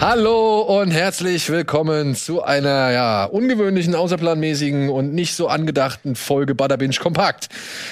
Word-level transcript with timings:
Hallo 0.00 0.60
und 0.60 0.92
herzlich 0.92 1.50
willkommen 1.50 2.14
zu 2.14 2.40
einer 2.44 2.92
ja 2.92 3.24
ungewöhnlichen, 3.24 3.96
außerplanmäßigen 3.96 4.90
und 4.90 5.12
nicht 5.12 5.34
so 5.34 5.48
angedachten 5.48 6.14
Folge 6.14 6.54
Badabinch 6.54 7.00
Kompakt. 7.00 7.48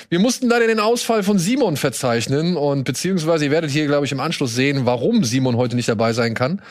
Wir 0.08 0.20
mussten 0.20 0.48
leider 0.48 0.68
den 0.68 0.78
Ausfall 0.78 1.24
von 1.24 1.40
Simon 1.40 1.76
verzeichnen 1.76 2.56
und 2.56 2.84
beziehungsweise 2.84 3.46
ihr 3.46 3.50
werdet 3.50 3.72
hier, 3.72 3.86
glaube 3.86 4.06
ich, 4.06 4.12
im 4.12 4.20
Anschluss 4.20 4.54
sehen, 4.54 4.86
warum 4.86 5.24
Simon 5.24 5.56
heute 5.56 5.74
nicht 5.74 5.88
dabei 5.88 6.12
sein 6.12 6.34
kann. 6.34 6.62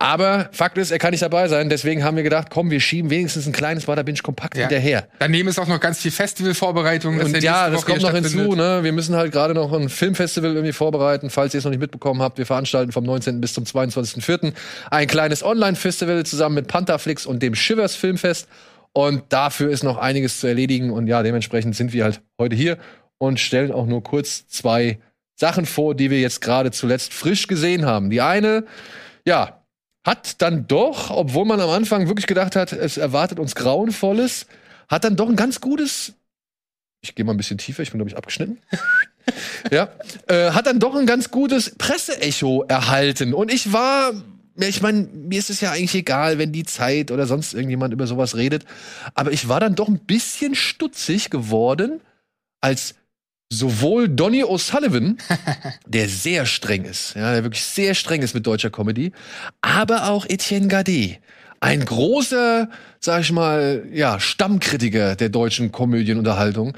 Aber 0.00 0.48
Fakt 0.52 0.78
ist, 0.78 0.92
er 0.92 0.98
kann 1.00 1.10
nicht 1.10 1.22
dabei 1.24 1.48
sein. 1.48 1.68
Deswegen 1.68 2.04
haben 2.04 2.16
wir 2.16 2.22
gedacht, 2.22 2.48
komm, 2.50 2.70
wir 2.70 2.78
schieben 2.78 3.10
wenigstens 3.10 3.46
ein 3.48 3.52
kleines 3.52 3.86
Badabinch 3.86 4.22
kompakt 4.22 4.56
Ja. 4.56 4.62
hinterher. 4.68 5.08
Daneben 5.18 5.48
ist 5.48 5.58
auch 5.58 5.66
noch 5.66 5.80
ganz 5.80 5.98
viel 6.00 6.12
Festivalvorbereitung. 6.12 7.18
Und 7.18 7.42
ja, 7.42 7.68
das 7.68 7.80
Woche 7.82 7.90
kommt 7.90 8.02
noch 8.02 8.12
hinzu. 8.12 8.54
Ne? 8.54 8.84
Wir 8.84 8.92
müssen 8.92 9.16
halt 9.16 9.32
gerade 9.32 9.54
noch 9.54 9.72
ein 9.72 9.88
Filmfestival 9.88 10.52
irgendwie 10.54 10.72
vorbereiten. 10.72 11.30
Falls 11.30 11.52
ihr 11.52 11.58
es 11.58 11.64
noch 11.64 11.72
nicht 11.72 11.80
mitbekommen 11.80 12.22
habt, 12.22 12.38
wir 12.38 12.46
veranstalten 12.46 12.92
vom 12.92 13.02
19. 13.02 13.40
bis 13.40 13.54
zum 13.54 13.64
22.04. 13.64 14.52
ein 14.92 15.06
kleines 15.08 15.42
Online-Festival 15.42 16.24
zusammen 16.24 16.54
mit 16.54 16.68
Pantherflix 16.68 17.26
und 17.26 17.42
dem 17.42 17.56
Shivers 17.56 17.96
Filmfest. 17.96 18.46
Und 18.92 19.24
dafür 19.30 19.68
ist 19.70 19.82
noch 19.82 19.98
einiges 19.98 20.38
zu 20.38 20.46
erledigen. 20.46 20.92
Und 20.92 21.08
ja, 21.08 21.24
dementsprechend 21.24 21.74
sind 21.74 21.92
wir 21.92 22.04
halt 22.04 22.20
heute 22.38 22.54
hier 22.54 22.78
und 23.18 23.40
stellen 23.40 23.72
auch 23.72 23.86
nur 23.86 24.04
kurz 24.04 24.46
zwei 24.46 25.00
Sachen 25.34 25.66
vor, 25.66 25.96
die 25.96 26.08
wir 26.10 26.20
jetzt 26.20 26.40
gerade 26.40 26.70
zuletzt 26.70 27.12
frisch 27.12 27.48
gesehen 27.48 27.84
haben. 27.84 28.10
Die 28.10 28.20
eine, 28.20 28.64
ja, 29.26 29.57
hat 30.08 30.40
dann 30.40 30.66
doch, 30.66 31.10
obwohl 31.10 31.44
man 31.44 31.60
am 31.60 31.70
Anfang 31.70 32.08
wirklich 32.08 32.26
gedacht 32.26 32.56
hat, 32.56 32.72
es 32.72 32.96
erwartet 32.96 33.38
uns 33.38 33.54
Grauenvolles, 33.54 34.46
hat 34.88 35.04
dann 35.04 35.16
doch 35.16 35.28
ein 35.28 35.36
ganz 35.36 35.60
gutes 35.60 36.14
ich 37.00 37.14
gehe 37.14 37.24
mal 37.24 37.32
ein 37.32 37.36
bisschen 37.36 37.58
tiefer, 37.58 37.82
ich 37.82 37.90
bin, 37.90 37.98
glaube 37.98 38.10
ich, 38.10 38.16
abgeschnitten. 38.16 38.58
ja. 39.70 39.88
Äh, 40.26 40.50
hat 40.50 40.66
dann 40.66 40.80
doch 40.80 40.94
ein 40.94 41.06
ganz 41.06 41.30
gutes 41.30 41.74
Presseecho 41.76 42.64
erhalten. 42.66 43.34
Und 43.34 43.52
ich 43.52 43.72
war, 43.72 44.12
ich 44.56 44.82
meine, 44.82 45.02
mir 45.12 45.38
ist 45.38 45.50
es 45.50 45.60
ja 45.60 45.70
eigentlich 45.70 45.94
egal, 45.94 46.38
wenn 46.38 46.52
die 46.52 46.64
Zeit 46.64 47.10
oder 47.10 47.26
sonst 47.26 47.54
irgendjemand 47.54 47.92
über 47.92 48.06
sowas 48.06 48.36
redet. 48.36 48.64
Aber 49.14 49.32
ich 49.32 49.48
war 49.48 49.60
dann 49.60 49.74
doch 49.74 49.88
ein 49.88 50.00
bisschen 50.00 50.54
stutzig 50.54 51.30
geworden, 51.30 52.00
als 52.60 52.96
sowohl 53.50 54.08
Donny 54.08 54.44
O'Sullivan, 54.44 55.18
der 55.86 56.08
sehr 56.08 56.46
streng 56.46 56.84
ist, 56.84 57.14
ja, 57.14 57.32
der 57.32 57.44
wirklich 57.44 57.64
sehr 57.64 57.94
streng 57.94 58.22
ist 58.22 58.34
mit 58.34 58.46
deutscher 58.46 58.70
Comedy, 58.70 59.12
aber 59.62 60.10
auch 60.10 60.26
Etienne 60.26 60.68
Gade, 60.68 61.16
ein 61.60 61.84
großer, 61.84 62.68
sag 63.00 63.22
ich 63.22 63.32
mal, 63.32 63.86
ja, 63.92 64.20
Stammkritiker 64.20 65.16
der 65.16 65.28
deutschen 65.28 65.72
Komödienunterhaltung, 65.72 66.76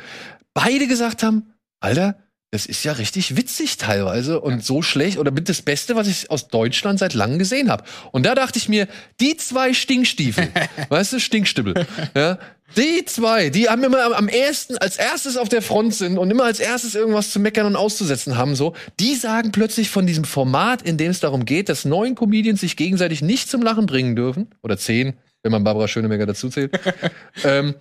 beide 0.54 0.86
gesagt 0.86 1.22
haben, 1.22 1.52
Alter, 1.80 2.16
das 2.50 2.66
ist 2.66 2.84
ja 2.84 2.92
richtig 2.92 3.36
witzig 3.36 3.76
teilweise 3.76 4.40
und 4.40 4.64
so 4.64 4.82
schlecht 4.82 5.18
oder 5.18 5.30
mit 5.30 5.48
das 5.48 5.62
Beste, 5.62 5.94
was 5.94 6.08
ich 6.08 6.30
aus 6.30 6.48
Deutschland 6.48 6.98
seit 6.98 7.14
langem 7.14 7.38
gesehen 7.38 7.70
habe. 7.70 7.84
Und 8.10 8.26
da 8.26 8.34
dachte 8.34 8.58
ich 8.58 8.68
mir, 8.68 8.88
die 9.20 9.36
zwei 9.36 9.72
Stinkstiefel, 9.72 10.48
weißt 10.88 11.12
du, 11.12 11.20
Stinkstibbel, 11.20 11.86
ja, 12.16 12.38
die 12.76 13.04
zwei, 13.04 13.50
die 13.50 13.68
haben 13.68 13.82
immer 13.84 14.16
am- 14.16 14.28
ersten, 14.28 14.76
als 14.78 14.96
erstes 14.96 15.36
auf 15.36 15.48
der 15.48 15.62
Front 15.62 15.94
sind 15.94 16.18
und 16.18 16.30
immer 16.30 16.44
als 16.44 16.60
erstes 16.60 16.94
irgendwas 16.94 17.30
zu 17.30 17.40
meckern 17.40 17.66
und 17.66 17.76
auszusetzen 17.76 18.36
haben, 18.36 18.54
so, 18.56 18.74
die 18.98 19.14
sagen 19.14 19.52
plötzlich 19.52 19.90
von 19.90 20.06
diesem 20.06 20.24
Format, 20.24 20.82
in 20.82 20.96
dem 20.96 21.10
es 21.10 21.20
darum 21.20 21.44
geht, 21.44 21.68
dass 21.68 21.84
neun 21.84 22.14
Comedians 22.14 22.60
sich 22.60 22.76
gegenseitig 22.76 23.22
nicht 23.22 23.48
zum 23.50 23.62
Lachen 23.62 23.86
bringen 23.86 24.14
dürfen, 24.16 24.48
oder 24.62 24.76
zehn, 24.78 25.14
wenn 25.42 25.52
man 25.52 25.64
Barbara 25.64 25.88
Schöneberger 25.88 26.26
dazu 26.26 26.48
zählt, 26.48 26.78
ähm, 27.44 27.74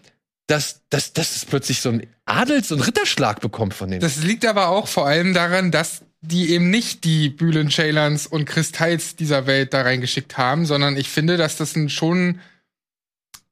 dass, 0.50 0.82
dass, 0.90 1.14
dass 1.14 1.36
es 1.36 1.46
plötzlich 1.46 1.80
so 1.80 1.90
ein 1.90 2.08
Adels- 2.26 2.72
und 2.72 2.82
Ritterschlag 2.82 3.40
bekommt 3.40 3.76
von 3.76 3.90
denen. 3.90 4.02
Das 4.02 4.18
liegt 4.18 4.46
aber 4.46 4.70
auch 4.70 4.88
vor 4.88 5.06
allem 5.06 5.34
daran, 5.34 5.72
dass 5.72 6.02
die 6.22 6.50
eben 6.50 6.70
nicht 6.70 7.04
die 7.04 7.30
Bühlen 7.30 7.70
Chalans 7.70 8.26
und 8.26 8.46
Kristalls 8.46 9.16
dieser 9.16 9.46
Welt 9.46 9.74
da 9.74 9.84
reingeschickt 9.84 10.38
haben, 10.38 10.66
sondern 10.66 10.98
ich 10.98 11.08
finde, 11.08 11.38
dass 11.38 11.56
das 11.56 11.76
ein 11.76 11.90
schon 11.90 12.40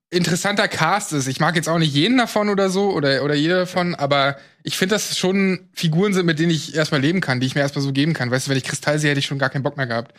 interessanter 0.09 0.67
Cast 0.67 1.13
ist. 1.13 1.27
Ich 1.27 1.39
mag 1.39 1.55
jetzt 1.55 1.69
auch 1.69 1.77
nicht 1.77 1.93
jeden 1.93 2.17
davon 2.17 2.49
oder 2.49 2.69
so 2.69 2.91
oder, 2.91 3.23
oder 3.23 3.35
jeder 3.35 3.59
davon, 3.59 3.93
aber 3.93 4.37
ich 4.63 4.75
finde, 4.75 4.95
dass 4.95 5.11
es 5.11 5.19
schon 5.19 5.69
Figuren 5.73 6.13
sind, 6.13 6.25
mit 6.25 6.39
denen 6.39 6.51
ich 6.51 6.75
erstmal 6.75 7.01
leben 7.01 7.21
kann, 7.21 7.39
die 7.39 7.45
ich 7.45 7.55
mir 7.55 7.61
erstmal 7.61 7.83
so 7.83 7.93
geben 7.93 8.13
kann. 8.13 8.31
Weißt 8.31 8.47
du, 8.47 8.49
wenn 8.49 8.57
ich 8.57 8.63
Kristall 8.63 8.97
sehe, 8.97 9.11
hätte 9.11 9.19
ich 9.19 9.25
schon 9.25 9.39
gar 9.39 9.49
keinen 9.49 9.63
Bock 9.63 9.77
mehr 9.77 9.87
gehabt. 9.87 10.13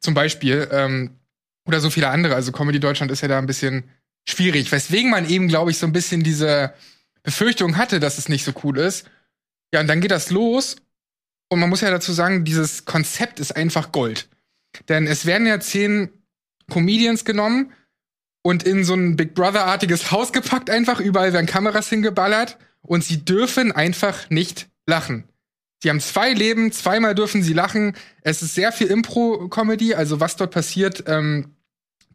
Zum 0.00 0.14
Beispiel, 0.14 0.68
ähm, 0.72 1.10
oder 1.66 1.80
so 1.80 1.90
viele 1.90 2.08
andere. 2.08 2.34
Also 2.34 2.52
Comedy 2.52 2.80
Deutschland 2.80 3.12
ist 3.12 3.20
ja 3.20 3.28
da 3.28 3.38
ein 3.38 3.46
bisschen 3.46 3.84
schwierig, 4.28 4.70
weswegen 4.72 5.10
man 5.10 5.28
eben, 5.28 5.48
glaube 5.48 5.70
ich, 5.70 5.78
so 5.78 5.86
ein 5.86 5.92
bisschen 5.92 6.22
diese 6.22 6.72
Befürchtung 7.22 7.76
hatte, 7.76 8.00
dass 8.00 8.18
es 8.18 8.28
nicht 8.28 8.44
so 8.44 8.52
cool 8.64 8.78
ist. 8.78 9.06
Ja, 9.72 9.80
und 9.80 9.86
dann 9.86 10.00
geht 10.00 10.10
das 10.10 10.30
los. 10.30 10.76
Und 11.48 11.60
man 11.60 11.68
muss 11.68 11.80
ja 11.80 11.90
dazu 11.90 12.12
sagen, 12.12 12.44
dieses 12.44 12.84
Konzept 12.84 13.40
ist 13.40 13.54
einfach 13.54 13.92
Gold. 13.92 14.28
Denn 14.88 15.06
es 15.06 15.26
werden 15.26 15.46
ja 15.46 15.60
zehn 15.60 16.10
Comedians 16.70 17.24
genommen 17.24 17.72
und 18.42 18.62
in 18.62 18.84
so 18.84 18.94
ein 18.94 19.16
Big 19.16 19.34
Brother-artiges 19.34 20.10
Haus 20.10 20.32
gepackt, 20.32 20.70
einfach. 20.70 21.00
Überall 21.00 21.32
werden 21.32 21.46
Kameras 21.46 21.88
hingeballert. 21.88 22.58
Und 22.80 23.04
sie 23.04 23.24
dürfen 23.24 23.70
einfach 23.70 24.28
nicht 24.30 24.68
lachen. 24.86 25.28
Sie 25.82 25.90
haben 25.90 26.00
zwei 26.00 26.32
Leben, 26.32 26.72
zweimal 26.72 27.14
dürfen 27.14 27.42
sie 27.42 27.52
lachen. 27.52 27.96
Es 28.22 28.42
ist 28.42 28.54
sehr 28.54 28.72
viel 28.72 28.86
Impro-Comedy, 28.88 29.94
also 29.94 30.20
was 30.20 30.36
dort 30.36 30.52
passiert, 30.52 31.04
ähm, 31.06 31.56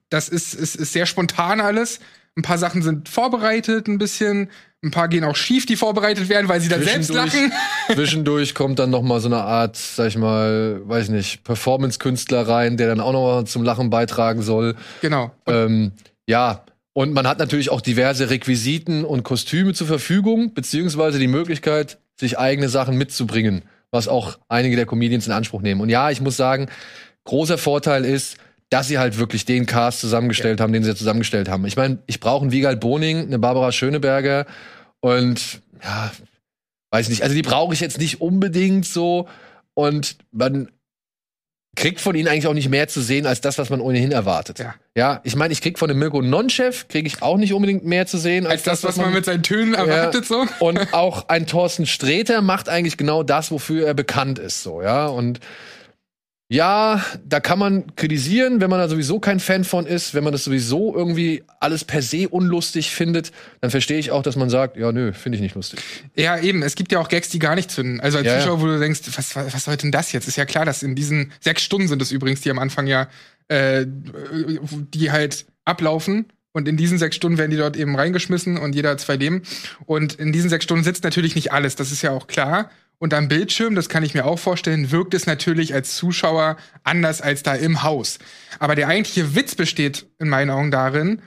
das 0.10 0.30
ist, 0.30 0.54
ist, 0.54 0.76
ist 0.76 0.94
sehr 0.94 1.06
spontan 1.06 1.62
alles. 1.62 2.00
Ein 2.38 2.44
paar 2.44 2.58
Sachen 2.58 2.82
sind 2.82 3.10
vorbereitet, 3.10 3.88
ein 3.88 3.98
bisschen. 3.98 4.50
Ein 4.84 4.92
paar 4.92 5.08
gehen 5.08 5.24
auch 5.24 5.36
schief, 5.36 5.66
die 5.66 5.76
vorbereitet 5.76 6.30
werden, 6.30 6.48
weil 6.50 6.62
sie 6.62 6.70
dann 6.70 6.84
selbst 6.84 7.12
lachen. 7.12 7.52
Zwischendurch 7.94 8.54
kommt 8.54 8.78
dann 8.78 8.92
noch 8.92 9.02
mal 9.02 9.20
so 9.20 9.28
eine 9.28 9.38
Art, 9.38 9.76
sag 9.76 10.10
ich 10.10 10.18
mal, 10.18 10.82
weiß 10.88 11.06
ich 11.06 11.10
nicht, 11.10 11.44
Performance-Künstler 11.44 12.48
rein, 12.48 12.78
der 12.78 12.88
dann 12.88 13.00
auch 13.00 13.12
noch 13.12 13.24
mal 13.24 13.46
zum 13.46 13.64
Lachen 13.64 13.90
beitragen 13.90 14.44
soll. 14.44 14.76
Genau. 15.02 15.32
Ähm, 15.48 15.94
ja, 16.28 16.64
und 16.94 17.14
man 17.14 17.28
hat 17.28 17.40
natürlich 17.40 17.72
auch 17.72 17.82
diverse 17.82 18.30
Requisiten 18.30 19.04
und 19.04 19.24
Kostüme 19.24 19.74
zur 19.74 19.88
Verfügung, 19.88 20.54
beziehungsweise 20.54 21.18
die 21.18 21.28
Möglichkeit, 21.28 21.98
sich 22.20 22.38
eigene 22.38 22.70
Sachen 22.70 22.98
mitzubringen, 22.98 23.64
was 23.90 24.08
auch 24.08 24.38
einige 24.48 24.76
der 24.76 24.86
Comedians 24.86 25.26
in 25.26 25.34
Anspruch 25.34 25.62
nehmen. 25.62 25.82
Und 25.82 25.90
ja, 25.90 26.12
ich 26.12 26.22
muss 26.22 26.38
sagen, 26.38 26.68
großer 27.26 27.58
Vorteil 27.58 28.06
ist, 28.06 28.38
dass 28.70 28.88
sie 28.88 28.98
halt 28.98 29.18
wirklich 29.18 29.46
den 29.46 29.66
Cast 29.66 30.02
zusammengestellt 30.02 30.60
haben, 30.60 30.74
den 30.74 30.84
sie 30.84 30.96
zusammengestellt 30.96 31.50
haben. 31.50 31.66
Ich 31.66 31.78
meine, 31.78 32.00
ich 32.06 32.20
brauche 32.20 32.42
einen 32.42 32.52
Wiegald 32.52 32.80
Boning, 32.80 33.28
eine 33.28 33.40
Barbara 33.40 33.72
Schöneberger 33.72 34.46
und 35.00 35.62
ja, 35.84 36.12
weiß 36.92 37.10
nicht, 37.10 37.24
also 37.24 37.34
die 37.34 37.42
brauche 37.42 37.74
ich 37.74 37.80
jetzt 37.80 38.00
nicht 38.00 38.20
unbedingt 38.20 38.86
so 38.86 39.28
und 39.74 40.18
man 40.32 40.70
kriegt 41.78 42.02
von 42.02 42.16
ihnen 42.16 42.28
eigentlich 42.28 42.48
auch 42.48 42.54
nicht 42.54 42.70
mehr 42.70 42.88
zu 42.88 43.02
sehen 43.02 43.26
als 43.26 43.40
das, 43.40 43.58
was 43.58 43.70
man 43.70 43.80
ohnehin 43.80 44.12
erwartet. 44.12 44.60
Ja. 44.60 44.74
Ja, 44.98 45.22
ich 45.24 45.36
meine, 45.36 45.54
ich 45.54 45.62
krieg 45.62 45.78
von 45.78 45.88
dem 45.88 46.00
Mirko 46.00 46.22
Nonchef 46.22 46.88
kriege 46.88 47.08
ich 47.08 47.22
auch 47.22 47.38
nicht 47.38 47.54
unbedingt 47.54 47.86
mehr 47.86 48.08
zu 48.08 48.18
sehen 48.18 48.48
Als 48.48 48.64
das, 48.64 48.84
was 48.84 48.98
man 48.98 49.14
mit 49.14 49.26
seinen 49.26 49.44
Tönen 49.44 49.76
erwartet, 49.76 50.26
so. 50.26 50.46
und 50.60 50.94
auch 50.94 51.30
ein 51.30 51.46
Thorsten 51.46 51.86
Sträter 51.86 52.42
macht 52.42 52.68
eigentlich 52.68 52.98
genau 52.98 53.22
das, 53.22 53.52
wofür 53.52 53.86
er 53.86 53.94
bekannt 53.94 54.40
ist, 54.40 54.64
so, 54.64 54.82
ja. 54.82 55.06
Und 55.06 55.40
ja, 56.50 57.04
da 57.26 57.42
kann 57.42 57.60
man 57.60 57.96
kritisieren, 57.98 58.62
wenn 58.62 58.70
man 58.70 58.80
da 58.80 58.88
sowieso 58.88 59.20
kein 59.20 59.42
Fan 59.42 59.66
von 59.66 59.86
ist, 59.86 60.14
wenn 60.14 60.24
man 60.24 60.32
das 60.32 60.46
sowieso 60.46 60.96
irgendwie 60.96 61.44
alles 61.60 61.84
per 61.84 62.02
se 62.02 62.30
unlustig 62.30 62.92
findet, 62.92 63.34
dann 63.60 63.70
verstehe 63.70 64.00
ich 64.00 64.12
auch, 64.12 64.24
dass 64.24 64.38
man 64.38 64.50
sagt, 64.50 64.78
ja, 64.78 64.94
nö, 64.94 65.12
finde 65.12 65.36
ich 65.36 65.42
nicht 65.42 65.56
lustig. 65.56 65.82
Ja, 66.16 66.40
eben. 66.40 66.64
Es 66.64 66.76
gibt 66.76 66.94
ja 66.94 67.00
auch 67.00 67.10
Gags, 67.10 67.28
die 67.28 67.40
gar 67.40 67.56
nicht 67.56 67.70
zünden. 67.70 68.00
Also 68.00 68.20
als 68.20 68.28
Ja, 68.28 68.34
ja. 68.36 68.40
Zuschauer, 68.40 68.62
wo 68.62 68.66
du 68.66 68.80
denkst, 68.80 69.02
was, 69.16 69.36
was, 69.36 69.54
was 69.54 69.66
soll 69.66 69.76
denn 69.76 69.92
das 69.92 70.14
jetzt? 70.14 70.30
Ist 70.30 70.38
ja 70.38 70.46
klar, 70.46 70.64
dass 70.64 70.84
in 70.84 70.96
diesen 70.96 71.34
sechs 71.42 71.64
Stunden 71.64 71.90
sind 71.90 72.02
es 72.02 72.12
übrigens, 72.14 72.40
die 72.40 72.50
am 72.50 72.60
Anfang 72.60 72.88
ja, 72.88 73.10
äh, 73.50 73.86
die 73.86 75.12
halt 75.12 75.48
ablaufen. 75.66 76.28
Und 76.54 76.68
in 76.68 76.78
diesen 76.78 76.98
sechs 76.98 77.18
Stunden 77.18 77.38
werden 77.38 77.52
die 77.52 77.58
dort 77.58 77.76
eben 77.76 77.96
reingeschmissen 77.96 78.58
und 78.58 78.74
jeder 78.74 78.92
hat 78.92 79.02
zwei 79.02 79.18
Leben. 79.18 79.44
Und 79.86 80.16
in 80.16 80.32
diesen 80.32 80.50
sechs 80.50 80.64
Stunden 80.64 80.84
sitzt 80.84 81.04
natürlich 81.04 81.36
nicht 81.36 81.52
alles, 81.52 81.76
das 81.76 81.92
ist 81.92 82.02
ja 82.02 82.12
auch 82.12 82.26
klar. 82.28 82.72
Und 83.00 83.14
am 83.14 83.28
Bildschirm, 83.28 83.76
das 83.76 83.90
kann 83.90 84.04
ich 84.04 84.14
mir 84.14 84.26
auch 84.26 84.40
vorstellen, 84.40 84.92
wirkt 84.92 85.14
es 85.14 85.28
natürlich 85.28 85.74
als 85.74 85.96
Zuschauer 85.96 86.58
anders 86.84 87.22
als 87.22 87.44
da 87.44 87.54
im 87.54 87.84
Haus. 87.84 88.18
Aber 88.60 88.76
der 88.76 88.88
eigentliche 88.88 89.36
Witz 89.36 89.54
besteht 89.56 90.08
in 90.20 90.30
meinen 90.30 90.50
Augen 90.50 90.72
darin, 90.72 91.22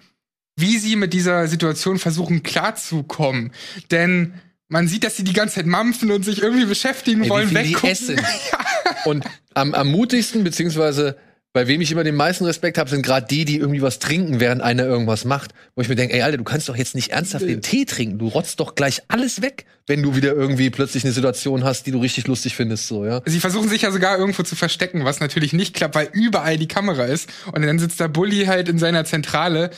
wie 0.56 0.78
sie 0.78 0.96
mit 0.96 1.12
dieser 1.12 1.46
Situation 1.46 1.98
versuchen 1.98 2.42
klarzukommen. 2.42 3.52
Denn 3.90 4.34
man 4.68 4.88
sieht, 4.88 5.04
dass 5.04 5.16
sie 5.16 5.24
die 5.24 5.32
ganze 5.32 5.56
Zeit 5.56 5.66
mampfen 5.66 6.10
und 6.10 6.24
sich 6.24 6.42
irgendwie 6.42 6.66
beschäftigen 6.66 7.24
Ey, 7.24 7.30
wollen, 7.30 7.54
weggucken. 7.54 8.20
Und 9.06 9.24
am, 9.54 9.72
am 9.72 9.88
mutigsten, 9.88 10.44
beziehungsweise 10.44 11.16
bei 11.52 11.66
wem 11.66 11.80
ich 11.80 11.90
immer 11.90 12.04
den 12.04 12.14
meisten 12.14 12.44
Respekt 12.44 12.78
habe, 12.78 12.88
sind 12.88 13.02
gerade 13.02 13.26
die, 13.26 13.44
die 13.44 13.58
irgendwie 13.58 13.82
was 13.82 13.98
trinken, 13.98 14.38
während 14.38 14.62
einer 14.62 14.84
irgendwas 14.84 15.24
macht. 15.24 15.52
Wo 15.74 15.82
ich 15.82 15.88
mir 15.88 15.96
denke, 15.96 16.14
ey, 16.14 16.22
Alter, 16.22 16.36
du 16.36 16.44
kannst 16.44 16.68
doch 16.68 16.76
jetzt 16.76 16.94
nicht 16.94 17.10
ernsthaft 17.10 17.44
den 17.44 17.60
Tee 17.60 17.84
trinken. 17.84 18.18
Du 18.18 18.28
rotzt 18.28 18.60
doch 18.60 18.76
gleich 18.76 19.02
alles 19.08 19.42
weg, 19.42 19.66
wenn 19.88 20.00
du 20.02 20.14
wieder 20.14 20.32
irgendwie 20.32 20.70
plötzlich 20.70 21.02
eine 21.02 21.12
Situation 21.12 21.64
hast, 21.64 21.86
die 21.86 21.90
du 21.90 21.98
richtig 21.98 22.28
lustig 22.28 22.54
findest, 22.54 22.86
so, 22.86 23.04
ja. 23.04 23.20
Sie 23.26 23.40
versuchen 23.40 23.68
sich 23.68 23.82
ja 23.82 23.90
sogar 23.90 24.16
irgendwo 24.16 24.44
zu 24.44 24.54
verstecken, 24.54 25.04
was 25.04 25.18
natürlich 25.18 25.52
nicht 25.52 25.74
klappt, 25.74 25.96
weil 25.96 26.08
überall 26.12 26.56
die 26.56 26.68
Kamera 26.68 27.04
ist. 27.06 27.28
Und 27.52 27.62
dann 27.62 27.80
sitzt 27.80 27.98
der 27.98 28.08
Bully 28.08 28.44
halt 28.44 28.68
in 28.68 28.78
seiner 28.78 29.04
Zentrale, 29.04 29.70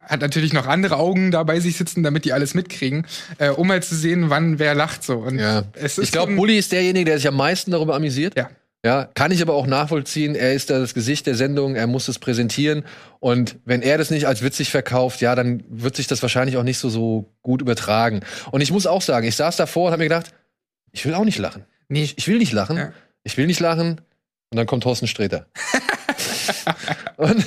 hat 0.00 0.22
natürlich 0.22 0.52
noch 0.52 0.66
andere 0.66 0.96
Augen 0.96 1.30
da 1.30 1.44
bei 1.44 1.60
sich 1.60 1.76
sitzen, 1.76 2.02
damit 2.02 2.24
die 2.24 2.32
alles 2.32 2.54
mitkriegen, 2.54 3.06
äh, 3.38 3.50
um 3.50 3.70
halt 3.70 3.84
zu 3.84 3.94
sehen, 3.94 4.30
wann 4.30 4.58
wer 4.58 4.74
lacht 4.74 5.04
so. 5.04 5.18
Und 5.18 5.38
Ja. 5.38 5.62
Ich 5.80 6.10
glaube, 6.10 6.34
Bully 6.34 6.58
ist 6.58 6.72
derjenige, 6.72 7.04
der 7.04 7.18
sich 7.18 7.28
am 7.28 7.36
meisten 7.36 7.70
darüber 7.70 7.94
amüsiert. 7.94 8.36
Ja. 8.36 8.50
Ja, 8.84 9.04
kann 9.04 9.30
ich 9.30 9.42
aber 9.42 9.54
auch 9.54 9.66
nachvollziehen. 9.66 10.34
Er 10.34 10.54
ist 10.54 10.70
da 10.70 10.78
das 10.78 10.94
Gesicht 10.94 11.26
der 11.26 11.34
Sendung, 11.34 11.76
er 11.76 11.86
muss 11.86 12.08
es 12.08 12.18
präsentieren. 12.18 12.84
Und 13.18 13.56
wenn 13.66 13.82
er 13.82 13.98
das 13.98 14.10
nicht 14.10 14.26
als 14.26 14.42
witzig 14.42 14.70
verkauft, 14.70 15.20
ja, 15.20 15.34
dann 15.34 15.62
wird 15.68 15.96
sich 15.96 16.06
das 16.06 16.22
wahrscheinlich 16.22 16.56
auch 16.56 16.62
nicht 16.62 16.78
so, 16.78 16.88
so 16.88 17.30
gut 17.42 17.60
übertragen. 17.60 18.20
Und 18.50 18.62
ich 18.62 18.72
muss 18.72 18.86
auch 18.86 19.02
sagen, 19.02 19.26
ich 19.26 19.36
saß 19.36 19.56
davor 19.56 19.86
und 19.86 19.92
habe 19.92 20.02
mir 20.02 20.08
gedacht, 20.08 20.32
ich 20.92 21.04
will 21.04 21.14
auch 21.14 21.24
nicht 21.24 21.38
lachen. 21.38 21.66
Nee. 21.88 22.04
Ich, 22.04 22.16
ich 22.16 22.26
will 22.26 22.38
nicht 22.38 22.52
lachen. 22.52 22.76
Ja. 22.78 22.92
Ich 23.22 23.36
will 23.36 23.46
nicht 23.46 23.60
lachen. 23.60 24.00
Und 24.50 24.56
dann 24.56 24.66
kommt 24.66 24.82
Thorsten 24.82 25.06
Sträter. 25.06 25.46
und, 27.16 27.44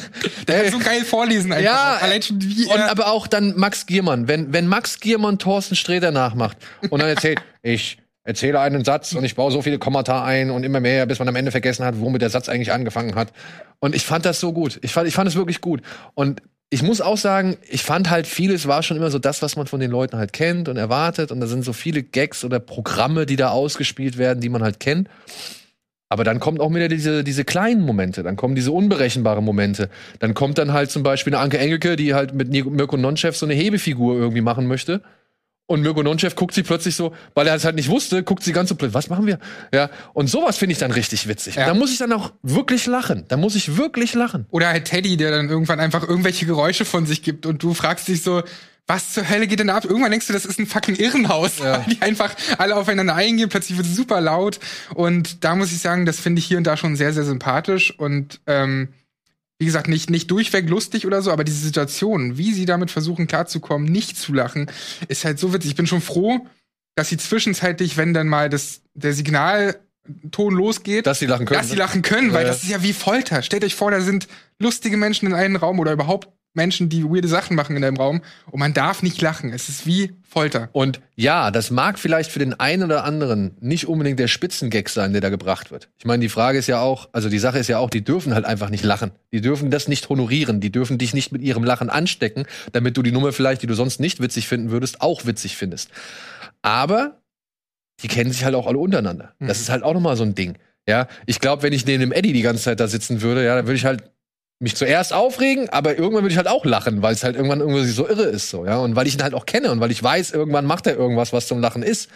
der 0.47 0.57
ey, 0.57 0.69
kann 0.69 0.79
so 0.79 0.85
geil 0.85 1.03
vorlesen 1.03 1.51
einfach. 1.51 1.65
Ja, 1.65 1.97
allein 1.99 2.21
schon 2.21 2.41
wie 2.41 2.65
und 2.65 2.79
aber 2.79 3.07
auch 3.07 3.25
dann 3.25 3.57
Max 3.57 3.87
Giermann. 3.87 4.27
Wenn, 4.27 4.53
wenn 4.53 4.67
Max 4.67 4.99
Giermann 4.99 5.39
Thorsten 5.39 5.75
Sträter 5.75 6.11
nachmacht 6.11 6.57
und 6.89 7.01
dann 7.01 7.09
erzählt, 7.09 7.41
ich 7.63 7.97
erzähle 8.23 8.59
einen 8.59 8.85
Satz 8.85 9.13
und 9.13 9.23
ich 9.23 9.35
baue 9.35 9.51
so 9.51 9.61
viele 9.61 9.79
Kommata 9.79 10.23
ein 10.23 10.49
und 10.49 10.63
immer 10.63 10.79
mehr, 10.79 11.05
bis 11.05 11.19
man 11.19 11.27
am 11.27 11.35
Ende 11.35 11.51
vergessen 11.51 11.85
hat, 11.85 11.99
womit 11.99 12.21
der 12.21 12.29
Satz 12.29 12.49
eigentlich 12.49 12.71
angefangen 12.71 13.15
hat. 13.15 13.33
Und 13.79 13.95
ich 13.95 14.05
fand 14.05 14.25
das 14.25 14.39
so 14.39 14.53
gut. 14.53 14.79
Ich 14.81 14.93
fand, 14.93 15.07
ich 15.07 15.13
fand 15.13 15.27
es 15.27 15.35
wirklich 15.35 15.61
gut. 15.61 15.81
Und 16.13 16.41
ich 16.69 16.81
muss 16.81 17.01
auch 17.01 17.17
sagen, 17.17 17.57
ich 17.69 17.83
fand 17.83 18.09
halt 18.09 18.25
vieles 18.25 18.67
war 18.67 18.81
schon 18.81 18.97
immer 18.97 19.11
so 19.11 19.19
das, 19.19 19.41
was 19.41 19.55
man 19.55 19.67
von 19.67 19.79
den 19.79 19.91
Leuten 19.91 20.17
halt 20.17 20.33
kennt 20.33 20.69
und 20.69 20.77
erwartet. 20.77 21.31
Und 21.31 21.39
da 21.39 21.47
sind 21.47 21.63
so 21.63 21.73
viele 21.73 22.01
Gags 22.01 22.43
oder 22.43 22.59
Programme, 22.59 23.25
die 23.25 23.35
da 23.35 23.49
ausgespielt 23.49 24.17
werden, 24.17 24.39
die 24.39 24.49
man 24.49 24.63
halt 24.63 24.79
kennt. 24.79 25.09
Aber 26.09 26.23
dann 26.23 26.39
kommt 26.39 26.61
auch 26.61 26.73
wieder 26.73 26.87
diese, 26.87 27.23
diese 27.23 27.43
kleinen 27.43 27.81
Momente, 27.81 28.21
dann 28.21 28.35
kommen 28.35 28.53
diese 28.53 28.71
unberechenbaren 28.71 29.43
Momente. 29.43 29.89
Dann 30.19 30.35
kommt 30.35 30.59
dann 30.59 30.71
halt 30.71 30.91
zum 30.91 31.01
Beispiel 31.01 31.33
eine 31.33 31.43
Anke 31.43 31.57
Engelke, 31.57 31.95
die 31.95 32.13
halt 32.13 32.33
mit 32.33 32.49
Mirko 32.49 32.97
Nonchef 32.97 33.35
so 33.35 33.47
eine 33.47 33.55
Hebefigur 33.55 34.15
irgendwie 34.15 34.41
machen 34.41 34.67
möchte. 34.67 35.01
Und 35.65 35.81
Mirko 35.81 36.03
Nonchev 36.03 36.35
guckt 36.35 36.53
sie 36.53 36.63
plötzlich 36.63 36.95
so, 36.95 37.13
weil 37.35 37.47
er 37.47 37.55
es 37.55 37.63
halt 37.63 37.75
nicht 37.75 37.89
wusste, 37.89 38.21
guckt 38.21 38.43
sie 38.43 38.51
ganz 38.51 38.69
so 38.69 38.75
blöd, 38.75 38.93
was 38.93 39.09
machen 39.09 39.25
wir? 39.25 39.39
Ja, 39.73 39.89
und 40.13 40.27
sowas 40.27 40.57
finde 40.57 40.73
ich 40.73 40.79
dann 40.79 40.91
richtig 40.91 41.27
witzig. 41.27 41.55
Ja. 41.55 41.65
Da 41.65 41.73
muss 41.73 41.91
ich 41.91 41.97
dann 41.97 42.11
auch 42.11 42.33
wirklich 42.41 42.85
lachen. 42.85 43.23
Da 43.29 43.37
muss 43.37 43.55
ich 43.55 43.77
wirklich 43.77 44.13
lachen. 44.13 44.45
Oder 44.51 44.67
halt 44.67 44.85
Teddy, 44.85 45.15
der 45.15 45.31
dann 45.31 45.49
irgendwann 45.49 45.79
einfach 45.79 46.07
irgendwelche 46.07 46.45
Geräusche 46.45 46.83
von 46.83 47.05
sich 47.05 47.23
gibt 47.23 47.45
und 47.45 47.63
du 47.63 47.73
fragst 47.73 48.09
dich 48.09 48.23
so, 48.23 48.43
was 48.87 49.13
zur 49.13 49.29
Hölle 49.29 49.47
geht 49.47 49.59
denn 49.59 49.69
ab? 49.69 49.85
Irgendwann 49.85 50.11
denkst 50.11 50.27
du, 50.27 50.33
das 50.33 50.45
ist 50.45 50.59
ein 50.59 50.65
fucking 50.65 50.95
Irrenhaus, 50.95 51.59
ja. 51.59 51.77
die 51.89 52.01
einfach 52.01 52.35
alle 52.57 52.75
aufeinander 52.75 53.15
eingehen, 53.15 53.47
plötzlich 53.47 53.77
wird 53.77 53.87
es 53.87 53.95
super 53.95 54.19
laut. 54.19 54.59
Und 54.93 55.43
da 55.45 55.55
muss 55.55 55.71
ich 55.71 55.79
sagen, 55.79 56.05
das 56.05 56.19
finde 56.19 56.39
ich 56.39 56.45
hier 56.45 56.57
und 56.57 56.67
da 56.67 56.75
schon 56.75 56.95
sehr, 56.95 57.13
sehr 57.13 57.23
sympathisch. 57.23 57.97
Und 57.97 58.41
ähm, 58.47 58.89
wie 59.59 59.65
gesagt, 59.65 59.87
nicht, 59.87 60.09
nicht 60.09 60.29
durchweg 60.29 60.69
lustig 60.69 61.05
oder 61.05 61.21
so, 61.21 61.31
aber 61.31 61.43
diese 61.43 61.63
Situation, 61.63 62.37
wie 62.37 62.53
sie 62.53 62.65
damit 62.65 62.91
versuchen 62.91 63.27
klarzukommen, 63.27 63.91
nicht 63.91 64.17
zu 64.17 64.33
lachen, 64.33 64.69
ist 65.07 65.25
halt 65.25 65.39
so 65.39 65.53
witzig. 65.53 65.71
Ich 65.71 65.75
bin 65.75 65.87
schon 65.87 66.01
froh, 66.01 66.47
dass 66.95 67.09
sie 67.09 67.17
zwischenzeitlich, 67.17 67.97
wenn 67.97 68.13
dann 68.13 68.27
mal 68.27 68.49
das, 68.49 68.81
der 68.93 69.13
Signalton 69.13 70.53
losgeht, 70.53 71.07
dass 71.07 71.19
sie 71.19 71.27
lachen 71.27 71.45
können. 71.45 71.59
Dass 71.59 71.69
sie 71.69 71.75
ne? 71.75 71.79
lachen 71.79 72.01
können, 72.01 72.29
ja, 72.29 72.33
weil 72.33 72.45
das 72.45 72.63
ist 72.63 72.69
ja 72.69 72.83
wie 72.83 72.93
Folter. 72.93 73.41
Stellt 73.41 73.63
euch 73.63 73.75
vor, 73.75 73.91
da 73.91 74.01
sind 74.01 74.27
lustige 74.59 74.97
Menschen 74.97 75.27
in 75.27 75.33
einem 75.33 75.55
Raum 75.55 75.79
oder 75.79 75.93
überhaupt 75.93 76.29
Menschen, 76.53 76.89
die 76.89 77.03
weirde 77.03 77.27
Sachen 77.27 77.55
machen 77.55 77.75
in 77.75 77.83
einem 77.83 77.97
Raum 77.97 78.21
und 78.51 78.59
man 78.59 78.73
darf 78.73 79.01
nicht 79.01 79.21
lachen. 79.21 79.51
Es 79.51 79.69
ist 79.69 79.87
wie 79.87 80.13
Folter. 80.23 80.69
Und 80.71 81.01
ja, 81.15 81.51
das 81.51 81.71
mag 81.71 81.99
vielleicht 81.99 82.31
für 82.31 82.39
den 82.39 82.59
einen 82.59 82.83
oder 82.83 83.03
anderen 83.03 83.55
nicht 83.59 83.87
unbedingt 83.87 84.19
der 84.19 84.27
Spitzengag 84.27 84.89
sein, 84.89 85.13
der 85.13 85.21
da 85.21 85.29
gebracht 85.29 85.71
wird. 85.71 85.89
Ich 85.97 86.05
meine, 86.05 86.21
die 86.21 86.29
Frage 86.29 86.57
ist 86.57 86.67
ja 86.67 86.79
auch, 86.79 87.09
also 87.11 87.29
die 87.29 87.39
Sache 87.39 87.59
ist 87.59 87.67
ja 87.67 87.79
auch, 87.79 87.89
die 87.89 88.03
dürfen 88.03 88.33
halt 88.33 88.45
einfach 88.45 88.69
nicht 88.69 88.83
lachen. 88.83 89.11
Die 89.31 89.41
dürfen 89.41 89.71
das 89.71 89.87
nicht 89.87 90.09
honorieren. 90.09 90.59
Die 90.59 90.71
dürfen 90.71 90.97
dich 90.97 91.13
nicht 91.13 91.31
mit 91.31 91.41
ihrem 91.41 91.63
Lachen 91.63 91.89
anstecken, 91.89 92.45
damit 92.71 92.97
du 92.97 93.01
die 93.01 93.11
Nummer 93.11 93.31
vielleicht, 93.31 93.61
die 93.61 93.67
du 93.67 93.73
sonst 93.73 93.99
nicht 93.99 94.19
witzig 94.21 94.47
finden 94.47 94.71
würdest, 94.71 95.01
auch 95.01 95.25
witzig 95.25 95.57
findest. 95.57 95.89
Aber 96.61 97.19
die 98.01 98.07
kennen 98.07 98.31
sich 98.31 98.43
halt 98.43 98.55
auch 98.55 98.67
alle 98.67 98.77
untereinander. 98.77 99.33
Das 99.39 99.57
mhm. 99.57 99.61
ist 99.61 99.69
halt 99.69 99.83
auch 99.83 99.93
nochmal 99.93 100.17
so 100.17 100.23
ein 100.23 100.35
Ding. 100.35 100.57
Ja, 100.87 101.07
ich 101.25 101.39
glaube, 101.39 101.63
wenn 101.63 101.73
ich 101.73 101.85
neben 101.85 102.01
dem 102.01 102.11
Eddie 102.11 102.33
die 102.33 102.41
ganze 102.41 102.63
Zeit 102.63 102.79
da 102.79 102.87
sitzen 102.87 103.21
würde, 103.21 103.45
ja, 103.45 103.55
dann 103.55 103.65
würde 103.65 103.77
ich 103.77 103.85
halt 103.85 104.03
mich 104.63 104.77
zuerst 104.77 105.11
aufregen, 105.11 105.69
aber 105.69 105.97
irgendwann 105.97 106.23
würde 106.23 106.31
ich 106.31 106.37
halt 106.37 106.47
auch 106.47 106.63
lachen, 106.63 107.01
weil 107.01 107.13
es 107.13 107.23
halt 107.23 107.35
irgendwann 107.35 107.59
irgendwie 107.59 107.83
so 107.85 108.07
irre 108.07 108.23
ist, 108.23 108.49
so, 108.49 108.65
ja. 108.65 108.77
Und 108.77 108.95
weil 108.95 109.05
ich 109.07 109.15
ihn 109.15 109.21
halt 109.21 109.33
auch 109.33 109.45
kenne 109.45 109.69
und 109.71 109.81
weil 109.81 109.91
ich 109.91 110.01
weiß, 110.01 110.31
irgendwann 110.31 110.65
macht 110.65 110.87
er 110.87 110.95
irgendwas, 110.95 111.33
was 111.33 111.47
zum 111.47 111.59
Lachen 111.59 111.83
ist. 111.83 112.09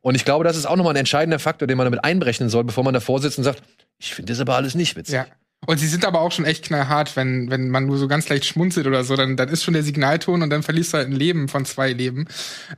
Und 0.00 0.14
ich 0.14 0.24
glaube, 0.24 0.44
das 0.44 0.56
ist 0.56 0.64
auch 0.64 0.76
nochmal 0.76 0.94
ein 0.94 1.00
entscheidender 1.00 1.38
Faktor, 1.38 1.68
den 1.68 1.76
man 1.76 1.84
damit 1.84 2.02
einberechnen 2.02 2.48
soll, 2.48 2.64
bevor 2.64 2.84
man 2.84 2.94
davor 2.94 3.20
sitzt 3.20 3.36
und 3.36 3.44
sagt, 3.44 3.62
ich 3.98 4.14
finde 4.14 4.32
das 4.32 4.40
aber 4.40 4.56
alles 4.56 4.74
nicht 4.74 4.96
witzig. 4.96 5.14
Ja. 5.14 5.26
Und 5.66 5.76
sie 5.76 5.88
sind 5.88 6.06
aber 6.06 6.22
auch 6.22 6.32
schon 6.32 6.46
echt 6.46 6.64
knallhart, 6.64 7.16
wenn, 7.16 7.50
wenn 7.50 7.68
man 7.68 7.84
nur 7.84 7.98
so 7.98 8.08
ganz 8.08 8.26
leicht 8.30 8.46
schmunzelt 8.46 8.86
oder 8.86 9.04
so, 9.04 9.14
dann, 9.14 9.36
dann 9.36 9.50
ist 9.50 9.62
schon 9.62 9.74
der 9.74 9.82
Signalton 9.82 10.40
und 10.40 10.48
dann 10.48 10.62
verliest 10.62 10.94
du 10.94 10.96
halt 10.96 11.08
ein 11.08 11.12
Leben 11.12 11.48
von 11.48 11.66
zwei 11.66 11.92
Leben. 11.92 12.28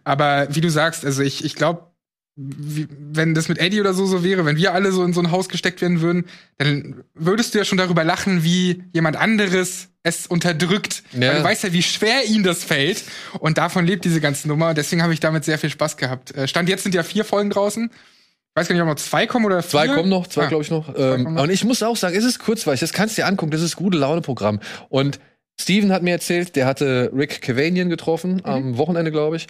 Aber 0.02 0.48
wie 0.50 0.60
du 0.60 0.68
sagst, 0.68 1.04
also 1.04 1.22
ich, 1.22 1.44
ich 1.44 1.54
glaube, 1.54 1.91
wie, 2.36 2.88
wenn 2.90 3.34
das 3.34 3.48
mit 3.48 3.58
Eddie 3.58 3.80
oder 3.80 3.92
so 3.92 4.06
so 4.06 4.24
wäre, 4.24 4.44
wenn 4.46 4.56
wir 4.56 4.72
alle 4.72 4.90
so 4.92 5.04
in 5.04 5.12
so 5.12 5.20
ein 5.20 5.30
Haus 5.30 5.48
gesteckt 5.48 5.82
werden 5.82 6.00
würden, 6.00 6.24
dann 6.58 7.04
würdest 7.14 7.54
du 7.54 7.58
ja 7.58 7.64
schon 7.64 7.78
darüber 7.78 8.04
lachen, 8.04 8.42
wie 8.42 8.84
jemand 8.92 9.16
anderes 9.16 9.88
es 10.02 10.26
unterdrückt. 10.26 11.02
Ja. 11.12 11.38
Du 11.38 11.44
weißt 11.44 11.64
ja, 11.64 11.72
wie 11.72 11.82
schwer 11.82 12.24
ihm 12.26 12.42
das 12.42 12.64
fällt. 12.64 13.04
Und 13.38 13.58
davon 13.58 13.86
lebt 13.86 14.04
diese 14.04 14.20
ganze 14.20 14.48
Nummer. 14.48 14.74
Deswegen 14.74 15.02
habe 15.02 15.12
ich 15.12 15.20
damit 15.20 15.44
sehr 15.44 15.58
viel 15.58 15.70
Spaß 15.70 15.96
gehabt. 15.96 16.34
Äh, 16.34 16.48
Stand 16.48 16.68
jetzt 16.68 16.82
sind 16.82 16.94
ja 16.94 17.02
vier 17.02 17.24
Folgen 17.24 17.50
draußen. 17.50 17.84
Ich 17.84 18.60
weiß 18.60 18.68
gar 18.68 18.74
nicht, 18.74 18.82
ob 18.82 18.88
noch 18.88 18.96
zwei 18.96 19.26
kommen 19.26 19.46
oder 19.46 19.62
vier. 19.62 19.70
Zwei 19.70 19.88
kommen 19.88 20.08
noch, 20.08 20.26
zwei 20.26 20.44
ah, 20.44 20.48
glaube 20.48 20.64
ich 20.64 20.70
noch. 20.70 20.92
Ähm, 20.96 21.36
und 21.36 21.50
ich 21.50 21.64
muss 21.64 21.82
auch 21.82 21.96
sagen, 21.96 22.16
es 22.16 22.24
ist 22.24 22.38
kurzweilig. 22.38 22.80
Das 22.80 22.92
kannst 22.92 23.16
du 23.16 23.22
dir 23.22 23.26
angucken. 23.26 23.50
Das 23.50 23.62
ist 23.62 23.76
gute 23.76 23.98
Laune-Programm. 23.98 24.60
Und 24.88 25.20
Steven 25.60 25.92
hat 25.92 26.02
mir 26.02 26.10
erzählt, 26.10 26.56
der 26.56 26.66
hatte 26.66 27.10
Rick 27.14 27.40
Cavanian 27.40 27.88
getroffen, 27.88 28.36
mhm. 28.36 28.44
am 28.44 28.78
Wochenende, 28.78 29.12
glaube 29.12 29.36
ich. 29.36 29.46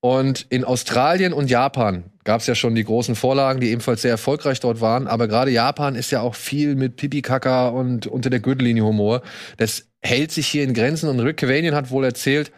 Und 0.00 0.46
in 0.50 0.64
Australien 0.64 1.32
und 1.32 1.50
Japan 1.50 2.04
gab 2.26 2.40
es 2.42 2.46
ja 2.46 2.54
schon 2.54 2.74
die 2.74 2.84
großen 2.84 3.14
Vorlagen, 3.14 3.60
die 3.60 3.70
ebenfalls 3.70 4.02
sehr 4.02 4.10
erfolgreich 4.10 4.60
dort 4.60 4.80
waren. 4.82 5.06
Aber 5.06 5.28
gerade 5.28 5.50
Japan 5.50 5.94
ist 5.94 6.10
ja 6.10 6.20
auch 6.20 6.34
viel 6.34 6.74
mit 6.74 6.96
Pipi-Kaka 6.96 7.68
und 7.68 8.06
unter 8.06 8.28
der 8.28 8.40
Gürtellinie 8.40 8.84
Humor. 8.84 9.22
Das 9.56 9.86
hält 10.02 10.32
sich 10.32 10.48
hier 10.48 10.64
in 10.64 10.74
Grenzen. 10.74 11.08
Und 11.08 11.20
Rick 11.20 11.38
Cavanian 11.38 11.74
hat 11.74 11.90
wohl 11.90 12.04
erzählt, 12.04 12.50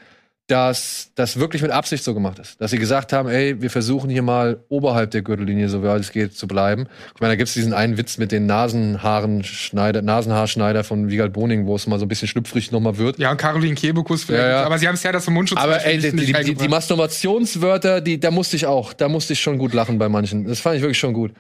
dass 0.49 1.13
das 1.15 1.39
wirklich 1.39 1.61
mit 1.61 1.71
Absicht 1.71 2.03
so 2.03 2.15
gemacht 2.15 2.39
ist. 2.39 2.59
Dass 2.59 2.71
sie 2.71 2.79
gesagt 2.79 3.13
haben, 3.13 3.29
ey, 3.29 3.61
wir 3.61 3.69
versuchen 3.69 4.09
hier 4.09 4.23
mal 4.23 4.65
oberhalb 4.71 5.11
der 5.11 5.21
Gürtellinie, 5.21 5.69
so 5.69 5.83
weit 5.83 6.01
es 6.01 6.11
geht, 6.11 6.35
zu 6.37 6.49
bleiben. 6.49 6.89
Ich 7.15 7.21
meine, 7.21 7.33
da 7.33 7.37
gibt's 7.37 7.53
diesen 7.53 7.75
einen 7.75 7.99
Witz 7.99 8.17
mit 8.17 8.33
den 8.33 8.47
Nasenhaarenschneider, 8.47 10.01
Nasenhaarschneider 10.01 10.85
von 10.85 11.11
Wiegald 11.11 11.35
Boning, 11.35 11.67
wo 11.67 11.77
es 11.77 11.87
mal 11.87 11.99
so 11.99 12.07
ein 12.07 12.09
bisschen 12.09 12.29
schlüpfrig 12.29 12.73
nochmal 12.73 12.97
wird. 12.97 13.19
Ja, 13.19 13.31
und 13.31 13.37
Caroline 13.37 13.75
Kebekus 13.75 14.25
vielleicht. 14.25 14.43
Ja, 14.43 14.51
ja. 14.51 14.65
Aber 14.65 14.79
sie 14.79 14.89
haben 14.89 14.95
es 14.95 15.03
ja 15.03 15.13
das 15.13 15.27
vom 15.27 15.35
Mundschutz 15.35 15.61
Aber 15.61 15.85
ey, 15.85 15.99
die, 15.99 16.17
die, 16.17 16.33
die, 16.33 16.55
die 16.55 16.69
Masturbationswörter, 16.69 18.01
die, 18.01 18.19
da 18.19 18.31
musste 18.31 18.57
ich 18.57 18.65
auch, 18.65 18.95
da 18.95 19.11
musste 19.11 19.35
ich 19.35 19.41
schon 19.41 19.59
gut 19.59 19.75
lachen 19.75 19.99
bei 19.99 20.09
manchen. 20.09 20.47
Das 20.47 20.61
fand 20.61 20.77
ich 20.77 20.83
wirklich 20.83 20.99
schon 20.99 21.13
gut. 21.13 21.33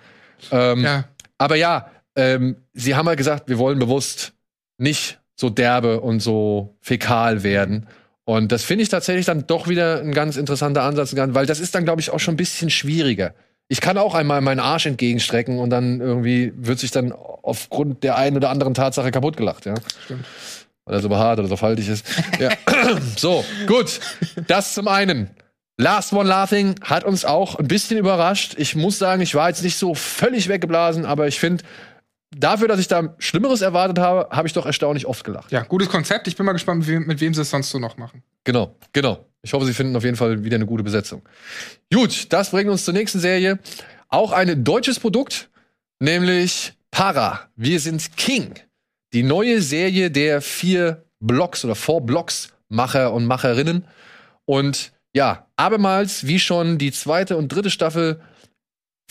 Ähm, 0.53 0.85
ja. 0.85 1.05
Aber 1.39 1.57
ja, 1.57 1.91
ähm, 2.15 2.57
sie 2.75 2.95
haben 2.95 3.09
halt 3.09 3.17
gesagt, 3.17 3.49
wir 3.49 3.57
wollen 3.57 3.79
bewusst 3.79 4.35
nicht 4.77 5.19
so 5.35 5.49
derbe 5.49 6.01
und 6.01 6.21
so 6.21 6.77
fäkal 6.83 7.43
werden. 7.43 7.87
Und 8.29 8.53
das 8.53 8.63
finde 8.63 8.83
ich 8.83 8.91
tatsächlich 8.91 9.25
dann 9.25 9.47
doch 9.47 9.69
wieder 9.69 10.01
ein 10.01 10.13
ganz 10.13 10.37
interessanter 10.37 10.83
Ansatz, 10.83 11.15
weil 11.17 11.47
das 11.47 11.61
ist 11.61 11.75
dann, 11.75 11.87
glaube 11.87 12.03
ich, 12.03 12.11
auch 12.11 12.21
schon 12.21 12.35
ein 12.35 12.37
bisschen 12.37 12.69
schwieriger. 12.69 13.33
Ich 13.69 13.81
kann 13.81 13.97
auch 13.97 14.15
einmal 14.15 14.43
meinen 14.43 14.61
Arsch 14.61 14.85
entgegenstrecken 14.85 15.59
und 15.59 15.71
dann 15.71 16.03
irgendwie 16.03 16.53
wird 16.55 16.79
sich 16.79 16.91
dann 16.91 17.13
aufgrund 17.13 18.03
der 18.03 18.19
einen 18.19 18.37
oder 18.37 18.51
anderen 18.51 18.75
Tatsache 18.75 19.13
kaputt 19.13 19.39
gelacht, 19.39 19.65
ja. 19.65 19.77
Stimmt. 20.05 20.27
Weil 20.85 20.97
er 20.97 21.01
so 21.01 21.09
behaart 21.09 21.39
oder 21.39 21.49
so 21.49 21.57
faltig 21.57 21.89
ist. 21.89 22.05
ja. 22.39 22.51
so, 23.17 23.47
gut. 23.67 23.99
Das 24.47 24.75
zum 24.75 24.89
einen. 24.89 25.31
Last 25.79 26.13
One 26.13 26.29
Laughing 26.29 26.75
hat 26.83 27.05
uns 27.05 27.25
auch 27.25 27.55
ein 27.55 27.67
bisschen 27.67 27.97
überrascht. 27.97 28.57
Ich 28.59 28.77
muss 28.77 28.99
sagen, 28.99 29.23
ich 29.23 29.35
war 29.37 29.49
jetzt 29.49 29.63
nicht 29.63 29.79
so 29.79 29.95
völlig 29.95 30.51
weggeblasen, 30.51 31.07
aber 31.07 31.29
ich 31.29 31.41
finde, 31.41 31.65
dafür, 32.37 32.69
dass 32.69 32.81
ich 32.81 32.89
da 32.89 33.15
Schlimmeres 33.19 33.63
erwartet 33.63 33.99
habe, 33.99 34.35
habe 34.35 34.47
ich 34.47 34.55
doch 34.55 34.67
erstaunlich 34.67 35.07
oft 35.07 35.25
gelacht. 35.25 35.51
Ja, 35.53 35.63
gutes 35.63 35.89
Konzept. 35.89 36.29
Ich 36.29 36.37
bin 36.37 36.47
mal 36.47 36.53
gespannt, 36.53 36.81
mit 36.81 36.89
wem, 36.89 37.07
mit 37.07 37.21
wem 37.21 37.35
sie 37.35 37.43
es 37.43 37.51
sonst 37.51 37.71
so 37.71 37.79
noch 37.79 37.97
machen. 37.97 38.23
Genau, 38.45 38.77
genau. 38.93 39.25
Ich 39.43 39.53
hoffe, 39.53 39.67
sie 39.67 39.75
finden 39.75 39.97
auf 39.97 40.05
jeden 40.05 40.17
Fall 40.17 40.45
wieder 40.45 40.57
eine 40.57 40.67
gute 40.67 40.83
Besetzung. 40.83 41.23
Gut, 41.93 42.33
das 42.33 42.51
bringt 42.51 42.71
uns 42.71 42.85
zur 42.85 42.95
nächsten 42.95 43.21
Serie. 43.21 43.59
Auch 44.09 44.33
ein 44.33 44.65
deutsches 44.65 44.99
Produkt, 44.99 45.49
nämlich 46.01 46.75
Para. 46.91 47.49
Wir 47.57 47.81
sind 47.81 48.17
King. 48.17 48.55
Die 49.13 49.23
neue 49.23 49.63
Serie 49.63 50.11
der 50.11 50.41
vier 50.41 51.05
Blocks 51.21 51.65
oder 51.65 51.75
Four 51.75 52.03
Blocks 52.03 52.53
Macher 52.69 53.13
und 53.13 53.27
Macherinnen. 53.27 53.87
Und 54.45 54.93
ja, 55.15 55.47
abermals, 55.57 56.27
wie 56.27 56.39
schon 56.39 56.79
die 56.79 56.93
zweite 56.93 57.37
und 57.37 57.49
dritte 57.49 57.71
Staffel 57.71 58.21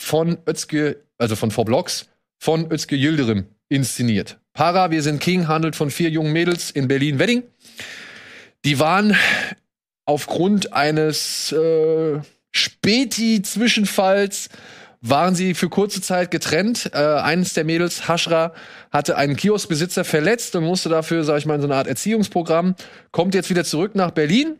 von 0.00 0.38
Özge, 0.48 1.04
also 1.18 1.36
von 1.36 1.50
Four 1.50 1.64
Blocks, 1.64 2.08
von 2.38 2.70
Özge 2.70 2.96
Yildirim 2.96 3.46
inszeniert. 3.68 4.38
Para, 4.52 4.90
wir 4.90 5.02
sind 5.02 5.20
King, 5.20 5.48
handelt 5.48 5.76
von 5.76 5.90
vier 5.90 6.10
jungen 6.10 6.32
Mädels 6.32 6.70
in 6.70 6.88
Berlin-Wedding. 6.88 7.42
Die 8.64 8.78
waren 8.78 9.16
aufgrund 10.04 10.72
eines 10.72 11.52
äh, 11.52 12.20
Späti-Zwischenfalls 12.50 14.48
waren 15.00 15.34
sie 15.34 15.54
für 15.54 15.68
kurze 15.68 16.00
Zeit 16.00 16.30
getrennt. 16.30 16.90
Äh, 16.92 16.98
eines 16.98 17.54
der 17.54 17.64
Mädels, 17.64 18.08
Hashra, 18.08 18.52
hatte 18.90 19.16
einen 19.16 19.36
Kioskbesitzer 19.36 20.04
verletzt 20.04 20.56
und 20.56 20.64
musste 20.64 20.88
dafür, 20.88 21.24
sag 21.24 21.38
ich 21.38 21.46
mal, 21.46 21.54
in 21.54 21.60
so 21.60 21.66
eine 21.66 21.76
Art 21.76 21.86
Erziehungsprogramm, 21.86 22.74
kommt 23.12 23.34
jetzt 23.34 23.50
wieder 23.50 23.64
zurück 23.64 23.94
nach 23.94 24.10
Berlin 24.10 24.58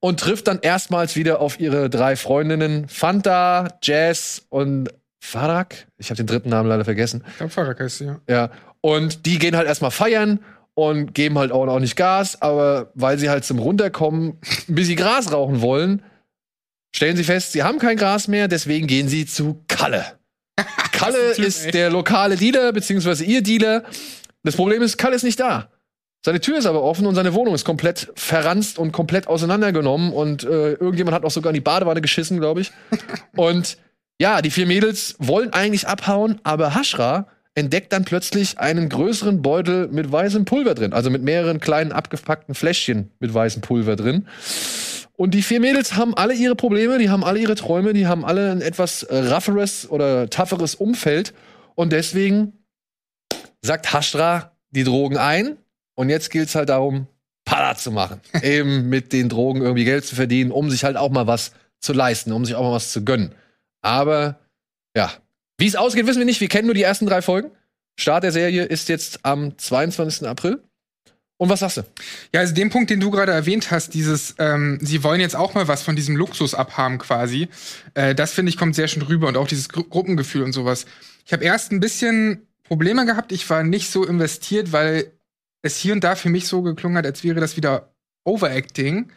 und 0.00 0.20
trifft 0.20 0.48
dann 0.48 0.58
erstmals 0.60 1.16
wieder 1.16 1.40
auf 1.40 1.60
ihre 1.60 1.90
drei 1.90 2.16
Freundinnen 2.16 2.88
Fanta, 2.88 3.78
Jazz 3.82 4.46
und 4.48 4.88
Farak. 5.20 5.86
Ich 5.98 6.10
habe 6.10 6.16
den 6.16 6.26
dritten 6.26 6.48
Namen 6.48 6.68
leider 6.68 6.84
vergessen. 6.84 7.24
Ich 7.28 7.36
glaube, 7.36 7.52
Farak 7.52 7.80
heißt 7.80 7.98
sie, 7.98 8.04
ja. 8.06 8.20
Ja. 8.28 8.50
Und 8.80 9.26
die 9.26 9.38
gehen 9.38 9.56
halt 9.56 9.66
erstmal 9.66 9.90
feiern 9.90 10.40
und 10.74 11.14
geben 11.14 11.38
halt 11.38 11.50
auch 11.50 11.66
noch 11.66 11.80
nicht 11.80 11.96
Gas, 11.96 12.40
aber 12.40 12.92
weil 12.94 13.18
sie 13.18 13.28
halt 13.28 13.44
zum 13.44 13.58
Runterkommen 13.58 14.38
ein 14.68 14.74
bisschen 14.74 14.96
Gras 14.96 15.32
rauchen 15.32 15.60
wollen, 15.60 16.02
stellen 16.94 17.16
sie 17.16 17.24
fest, 17.24 17.52
sie 17.52 17.64
haben 17.64 17.78
kein 17.78 17.96
Gras 17.96 18.28
mehr, 18.28 18.46
deswegen 18.46 18.86
gehen 18.86 19.08
sie 19.08 19.26
zu 19.26 19.64
Kalle. 19.66 20.04
Kalle 20.92 21.18
ist 21.36 21.66
ey. 21.66 21.72
der 21.72 21.90
lokale 21.90 22.36
Dealer, 22.36 22.72
beziehungsweise 22.72 23.24
ihr 23.24 23.42
Dealer. 23.42 23.84
Das 24.44 24.56
Problem 24.56 24.82
ist, 24.82 24.98
Kalle 24.98 25.16
ist 25.16 25.24
nicht 25.24 25.40
da. 25.40 25.68
Seine 26.24 26.40
Tür 26.40 26.58
ist 26.58 26.66
aber 26.66 26.82
offen 26.82 27.06
und 27.06 27.14
seine 27.14 27.34
Wohnung 27.34 27.54
ist 27.54 27.64
komplett 27.64 28.12
verranzt 28.14 28.78
und 28.78 28.92
komplett 28.92 29.28
auseinandergenommen 29.28 30.12
und 30.12 30.42
äh, 30.44 30.72
irgendjemand 30.74 31.14
hat 31.14 31.24
auch 31.24 31.30
sogar 31.30 31.50
in 31.50 31.54
die 31.54 31.60
Badewanne 31.60 32.00
geschissen, 32.00 32.38
glaube 32.38 32.60
ich. 32.60 32.72
und 33.36 33.78
ja, 34.20 34.42
die 34.42 34.50
vier 34.50 34.66
Mädels 34.66 35.16
wollen 35.18 35.52
eigentlich 35.52 35.86
abhauen, 35.86 36.40
aber 36.42 36.74
Hashra 36.74 37.28
entdeckt 37.54 37.92
dann 37.92 38.04
plötzlich 38.04 38.58
einen 38.58 38.88
größeren 38.88 39.42
Beutel 39.42 39.88
mit 39.88 40.10
weißem 40.10 40.44
Pulver 40.44 40.74
drin, 40.74 40.92
also 40.92 41.10
mit 41.10 41.22
mehreren 41.22 41.60
kleinen 41.60 41.92
abgepackten 41.92 42.54
Fläschchen 42.54 43.10
mit 43.18 43.32
weißem 43.34 43.62
Pulver 43.62 43.96
drin. 43.96 44.28
Und 45.16 45.34
die 45.34 45.42
vier 45.42 45.58
Mädels 45.58 45.96
haben 45.96 46.16
alle 46.16 46.34
ihre 46.34 46.54
Probleme, 46.54 46.98
die 46.98 47.10
haben 47.10 47.24
alle 47.24 47.40
ihre 47.40 47.56
Träume, 47.56 47.92
die 47.92 48.06
haben 48.06 48.24
alle 48.24 48.52
ein 48.52 48.60
etwas 48.60 49.02
äh, 49.02 49.18
rafferes 49.18 49.90
oder 49.90 50.30
tougheres 50.30 50.76
Umfeld. 50.76 51.34
Und 51.74 51.92
deswegen 51.92 52.52
sagt 53.60 53.92
Hashra 53.92 54.52
die 54.70 54.84
Drogen 54.84 55.16
ein. 55.16 55.56
Und 55.96 56.10
jetzt 56.10 56.30
gilt 56.30 56.48
es 56.48 56.54
halt 56.54 56.68
darum, 56.68 57.08
Para 57.44 57.74
zu 57.74 57.90
machen. 57.90 58.20
Eben 58.42 58.88
mit 58.88 59.12
den 59.12 59.28
Drogen 59.28 59.62
irgendwie 59.62 59.84
Geld 59.84 60.04
zu 60.04 60.14
verdienen, 60.14 60.52
um 60.52 60.70
sich 60.70 60.84
halt 60.84 60.96
auch 60.96 61.10
mal 61.10 61.26
was 61.26 61.52
zu 61.80 61.92
leisten, 61.92 62.30
um 62.30 62.44
sich 62.44 62.54
auch 62.54 62.62
mal 62.62 62.74
was 62.74 62.92
zu 62.92 63.04
gönnen. 63.04 63.32
Aber 63.82 64.40
ja, 64.96 65.12
wie 65.58 65.66
es 65.66 65.76
ausgeht, 65.76 66.06
wissen 66.06 66.18
wir 66.18 66.26
nicht. 66.26 66.40
Wir 66.40 66.48
kennen 66.48 66.66
nur 66.66 66.74
die 66.74 66.82
ersten 66.82 67.06
drei 67.06 67.22
Folgen. 67.22 67.50
Start 67.98 68.22
der 68.24 68.32
Serie 68.32 68.64
ist 68.64 68.88
jetzt 68.88 69.24
am 69.24 69.58
22. 69.58 70.26
April. 70.28 70.62
Und 71.36 71.48
was 71.48 71.60
sagst 71.60 71.76
du? 71.78 71.82
Ja, 72.34 72.40
also 72.40 72.52
den 72.52 72.68
Punkt, 72.68 72.90
den 72.90 72.98
du 72.98 73.10
gerade 73.10 73.32
erwähnt 73.32 73.70
hast, 73.70 73.94
dieses, 73.94 74.34
ähm, 74.38 74.78
sie 74.82 75.04
wollen 75.04 75.20
jetzt 75.20 75.36
auch 75.36 75.54
mal 75.54 75.68
was 75.68 75.82
von 75.82 75.94
diesem 75.94 76.16
Luxus 76.16 76.52
abhaben 76.52 76.98
quasi, 76.98 77.48
äh, 77.94 78.14
das 78.14 78.32
finde 78.32 78.50
ich 78.50 78.56
kommt 78.56 78.74
sehr 78.74 78.88
schön 78.88 79.02
rüber 79.02 79.28
und 79.28 79.36
auch 79.36 79.46
dieses 79.46 79.68
Gru 79.68 79.84
Gruppengefühl 79.84 80.42
und 80.42 80.52
sowas. 80.52 80.84
Ich 81.24 81.32
habe 81.32 81.44
erst 81.44 81.70
ein 81.70 81.78
bisschen 81.78 82.48
Probleme 82.64 83.06
gehabt, 83.06 83.30
ich 83.30 83.48
war 83.48 83.62
nicht 83.62 83.90
so 83.90 84.04
investiert, 84.04 84.72
weil 84.72 85.12
es 85.62 85.76
hier 85.76 85.92
und 85.92 86.02
da 86.02 86.16
für 86.16 86.28
mich 86.28 86.48
so 86.48 86.62
geklungen 86.62 86.98
hat, 86.98 87.06
als 87.06 87.22
wäre 87.22 87.40
das 87.40 87.56
wieder 87.56 87.94
Overacting. 88.24 89.10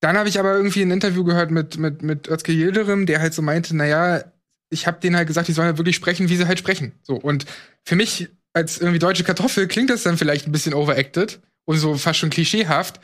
Dann 0.00 0.16
habe 0.16 0.28
ich 0.28 0.38
aber 0.38 0.54
irgendwie 0.54 0.82
ein 0.82 0.90
Interview 0.90 1.24
gehört 1.24 1.50
mit, 1.50 1.76
mit, 1.78 2.02
mit 2.02 2.28
Özge 2.28 2.52
Yildirim, 2.52 3.06
der 3.06 3.20
halt 3.20 3.34
so 3.34 3.42
meinte, 3.42 3.76
naja, 3.76 4.22
ich 4.70 4.86
habe 4.86 5.00
denen 5.00 5.16
halt 5.16 5.26
gesagt, 5.26 5.48
die 5.48 5.52
sollen 5.52 5.66
halt 5.66 5.78
wirklich 5.78 5.96
sprechen, 5.96 6.28
wie 6.28 6.36
sie 6.36 6.46
halt 6.46 6.58
sprechen. 6.58 6.92
So, 7.02 7.14
und 7.16 7.46
für 7.84 7.96
mich 7.96 8.28
als 8.52 8.78
irgendwie 8.78 8.98
deutsche 8.98 9.24
Kartoffel 9.24 9.66
klingt 9.66 9.90
das 9.90 10.02
dann 10.02 10.18
vielleicht 10.18 10.46
ein 10.46 10.52
bisschen 10.52 10.74
overacted 10.74 11.40
und 11.64 11.78
so 11.78 11.96
fast 11.96 12.18
schon 12.18 12.30
klischeehaft. 12.30 13.00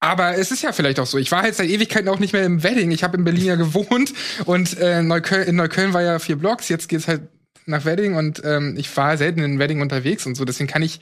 Aber 0.00 0.36
es 0.36 0.50
ist 0.50 0.62
ja 0.62 0.72
vielleicht 0.72 0.98
auch 0.98 1.06
so. 1.06 1.16
Ich 1.18 1.30
war 1.30 1.42
halt 1.42 1.54
seit 1.54 1.68
Ewigkeiten 1.68 2.08
auch 2.08 2.18
nicht 2.18 2.32
mehr 2.32 2.44
im 2.44 2.64
Wedding. 2.64 2.90
Ich 2.90 3.04
habe 3.04 3.16
in 3.16 3.24
Berlin 3.24 3.44
ja 3.44 3.54
gewohnt 3.54 4.12
und 4.46 4.76
äh, 4.78 5.00
Neukölln, 5.02 5.46
in 5.46 5.56
Neukölln 5.56 5.92
war 5.92 6.02
ja 6.02 6.18
vier 6.18 6.36
Blocks. 6.36 6.68
Jetzt 6.68 6.88
geht's 6.88 7.06
halt 7.06 7.22
nach 7.66 7.84
Wedding 7.84 8.16
und 8.16 8.42
ähm, 8.44 8.74
ich 8.76 8.94
war 8.96 9.16
selten 9.16 9.40
in 9.40 9.60
Wedding 9.60 9.80
unterwegs 9.80 10.26
und 10.26 10.34
so. 10.34 10.44
Deswegen 10.44 10.68
kann 10.68 10.82
ich, 10.82 11.00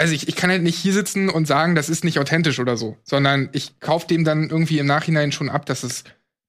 also 0.00 0.14
ich, 0.14 0.28
ich 0.28 0.34
kann 0.34 0.48
halt 0.48 0.62
nicht 0.62 0.78
hier 0.78 0.94
sitzen 0.94 1.28
und 1.28 1.46
sagen, 1.46 1.74
das 1.74 1.90
ist 1.90 2.04
nicht 2.04 2.18
authentisch 2.18 2.58
oder 2.58 2.78
so, 2.78 2.96
sondern 3.04 3.50
ich 3.52 3.78
kaufe 3.80 4.06
dem 4.06 4.24
dann 4.24 4.48
irgendwie 4.48 4.78
im 4.78 4.86
Nachhinein 4.86 5.30
schon 5.30 5.50
ab, 5.50 5.66
dass 5.66 5.82
es 5.82 6.04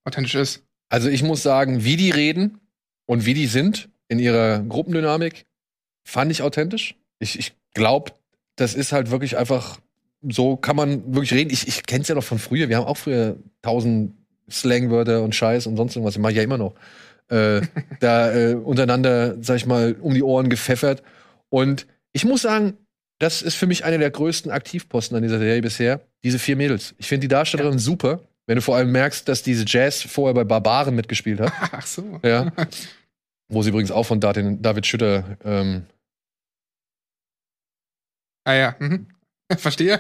authentisch 0.06 0.36
ist. 0.36 0.64
Also 0.88 1.10
ich 1.10 1.22
muss 1.22 1.44
sagen, 1.44 1.84
wie 1.84 1.98
die 1.98 2.12
reden 2.12 2.60
und 3.06 3.26
wie 3.26 3.34
die 3.34 3.48
sind 3.48 3.90
in 4.08 4.20
ihrer 4.20 4.60
Gruppendynamik, 4.60 5.46
fand 6.06 6.32
ich 6.32 6.44
authentisch. 6.44 6.96
Ich, 7.20 7.38
ich 7.38 7.54
glaube, 7.74 8.14
das 8.56 8.74
ist 8.74 8.94
halt 8.94 9.12
wirklich 9.12 9.38
einfach, 9.38 9.82
so 10.22 10.56
kann 10.56 10.78
man 10.78 11.14
wirklich 11.14 11.34
reden. 11.34 11.52
Ich, 11.52 11.68
ich 11.68 11.86
kenne 11.86 12.04
es 12.04 12.08
ja 12.08 12.16
noch 12.16 12.24
von 12.24 12.40
früher. 12.40 12.70
Wir 12.70 12.78
haben 12.78 12.88
auch 12.88 12.98
früher 12.98 13.36
tausend 13.62 14.14
Slangwörter 14.50 15.24
und 15.24 15.36
Scheiß 15.36 15.68
und 15.68 15.76
sonst 15.76 15.98
irgendwas. 15.98 16.16
Ich 16.16 16.22
mache 16.22 16.34
ja 16.34 16.44
immer 16.44 16.58
noch. 16.58 16.74
Äh, 17.28 17.62
da 18.00 18.34
äh, 18.34 18.54
untereinander, 18.54 19.36
sag 19.44 19.58
ich 19.58 19.66
mal, 19.66 19.98
um 20.00 20.14
die 20.14 20.24
Ohren 20.24 20.50
gepfeffert. 20.50 21.04
Und 21.50 21.86
ich 22.14 22.24
muss 22.24 22.44
sagen, 22.44 22.78
das 23.22 23.42
ist 23.42 23.56
für 23.56 23.68
mich 23.68 23.86
einer 23.86 24.00
der 24.00 24.10
größten 24.10 24.52
Aktivposten 24.52 25.16
an 25.16 25.24
dieser 25.24 25.38
Serie 25.38 25.62
bisher. 25.62 26.02
Diese 26.24 26.40
vier 26.40 26.56
Mädels. 26.56 26.96
Ich 26.98 27.08
finde 27.08 27.22
die 27.22 27.28
Darstellerin 27.28 27.78
super. 27.78 28.22
Wenn 28.48 28.56
du 28.56 28.62
vor 28.62 28.76
allem 28.76 28.92
merkst, 28.92 29.28
dass 29.28 29.44
diese 29.44 29.64
Jazz 29.68 30.02
vorher 30.02 30.34
bei 30.34 30.44
Barbaren 30.44 30.96
mitgespielt 30.96 31.40
hat. 31.40 31.54
Ach 31.72 31.86
so. 31.86 32.20
Ja. 32.24 32.52
Wo 33.48 33.62
sie 33.62 33.70
übrigens 33.70 33.92
auch 33.92 34.06
von 34.06 34.20
David 34.20 34.88
Schütter. 34.88 35.38
Ähm, 35.46 35.86
Ah 38.44 38.54
ja. 38.54 38.76
Mhm. 38.80 39.08
Verstehe. 39.58 40.00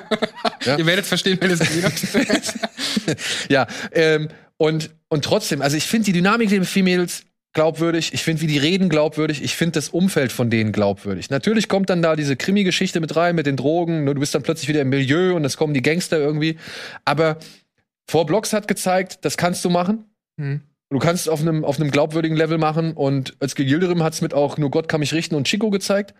Ja. 0.63 0.77
Ihr 0.77 0.85
werdet 0.85 1.05
verstehen, 1.05 1.37
wenn 1.41 1.51
ihr 1.51 1.59
es 1.59 1.83
habt. 1.83 3.19
ja, 3.49 3.67
ähm, 3.91 4.29
und, 4.57 4.91
und 5.09 5.25
trotzdem, 5.25 5.61
also 5.61 5.75
ich 5.75 5.85
finde 5.85 6.05
die 6.05 6.13
Dynamik 6.13 6.49
der 6.49 6.63
vier 6.63 6.83
Mädels 6.83 7.23
glaubwürdig. 7.53 8.13
Ich 8.13 8.23
finde, 8.23 8.41
wie 8.41 8.47
die 8.47 8.57
reden, 8.57 8.89
glaubwürdig. 8.89 9.43
Ich 9.43 9.55
finde 9.55 9.73
das 9.73 9.89
Umfeld 9.89 10.31
von 10.31 10.49
denen 10.49 10.71
glaubwürdig. 10.71 11.29
Natürlich 11.29 11.67
kommt 11.67 11.89
dann 11.89 12.01
da 12.01 12.15
diese 12.15 12.35
Krimi-Geschichte 12.35 12.99
mit 12.99 13.15
rein, 13.15 13.35
mit 13.35 13.45
den 13.45 13.57
Drogen. 13.57 14.05
Du 14.05 14.13
bist 14.15 14.33
dann 14.33 14.43
plötzlich 14.43 14.69
wieder 14.69 14.81
im 14.81 14.89
Milieu 14.89 15.35
und 15.35 15.43
es 15.43 15.57
kommen 15.57 15.73
die 15.73 15.81
Gangster 15.81 16.17
irgendwie. 16.17 16.57
Aber 17.05 17.37
Four 18.09 18.25
Blocks 18.25 18.53
hat 18.53 18.67
gezeigt, 18.67 19.19
das 19.21 19.37
kannst 19.37 19.63
du 19.65 19.69
machen. 19.69 20.05
Hm. 20.37 20.61
Du 20.89 20.99
kannst 20.99 21.23
es 21.23 21.29
auf 21.29 21.39
einem 21.39 21.63
auf 21.63 21.79
einem 21.79 21.89
glaubwürdigen 21.89 22.35
Level 22.35 22.57
machen 22.57 22.91
und 22.91 23.37
Özge 23.41 23.63
Yildirim 23.63 24.03
hat 24.03 24.11
es 24.11 24.21
mit 24.21 24.33
auch 24.33 24.57
nur 24.57 24.69
Gott 24.69 24.89
kann 24.89 24.99
mich 24.99 25.13
richten 25.13 25.35
und 25.35 25.47
Chico 25.47 25.69
gezeigt, 25.69 26.13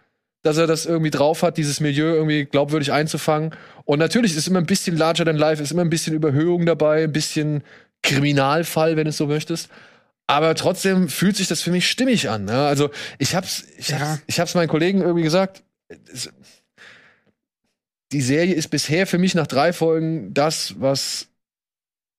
dass 0.43 0.55
er 0.57 0.65
das 0.65 0.85
irgendwie 0.85 1.11
drauf 1.11 1.43
hat, 1.43 1.57
dieses 1.57 1.81
Milieu 1.81 2.15
irgendwie 2.15 2.45
glaubwürdig 2.45 2.93
einzufangen. 2.93 3.53
Und 3.83 3.99
natürlich 3.99 4.35
ist 4.35 4.47
immer 4.47 4.59
ein 4.59 4.65
bisschen 4.65 4.95
larger 4.95 5.25
than 5.25 5.35
life, 5.35 5.61
ist 5.61 5.71
immer 5.71 5.81
ein 5.81 5.89
bisschen 5.89 6.13
Überhöhung 6.13 6.65
dabei, 6.65 7.03
ein 7.03 7.11
bisschen 7.11 7.63
Kriminalfall, 8.01 8.95
wenn 8.95 9.03
du 9.03 9.09
es 9.09 9.17
so 9.17 9.27
möchtest. 9.27 9.69
Aber 10.31 10.55
trotzdem 10.55 11.09
fühlt 11.09 11.35
sich 11.35 11.47
das 11.47 11.61
für 11.61 11.71
mich 11.71 11.89
stimmig 11.89 12.29
an. 12.29 12.45
Ne? 12.45 12.65
Also 12.65 12.89
ich 13.19 13.35
hab's, 13.35 13.65
ich, 13.77 13.89
Ja. 13.89 13.99
hab's, 13.99 14.21
ich 14.27 14.39
hab's 14.39 14.55
meinen 14.55 14.67
Kollegen 14.69 15.01
irgendwie 15.01 15.23
gesagt. 15.23 15.63
Es, 16.11 16.29
die 18.11 18.21
Serie 18.21 18.53
ist 18.53 18.69
bisher 18.69 19.07
für 19.07 19.17
mich 19.17 19.35
nach 19.35 19.47
drei 19.47 19.73
Folgen 19.73 20.33
das, 20.33 20.75
was 20.79 21.27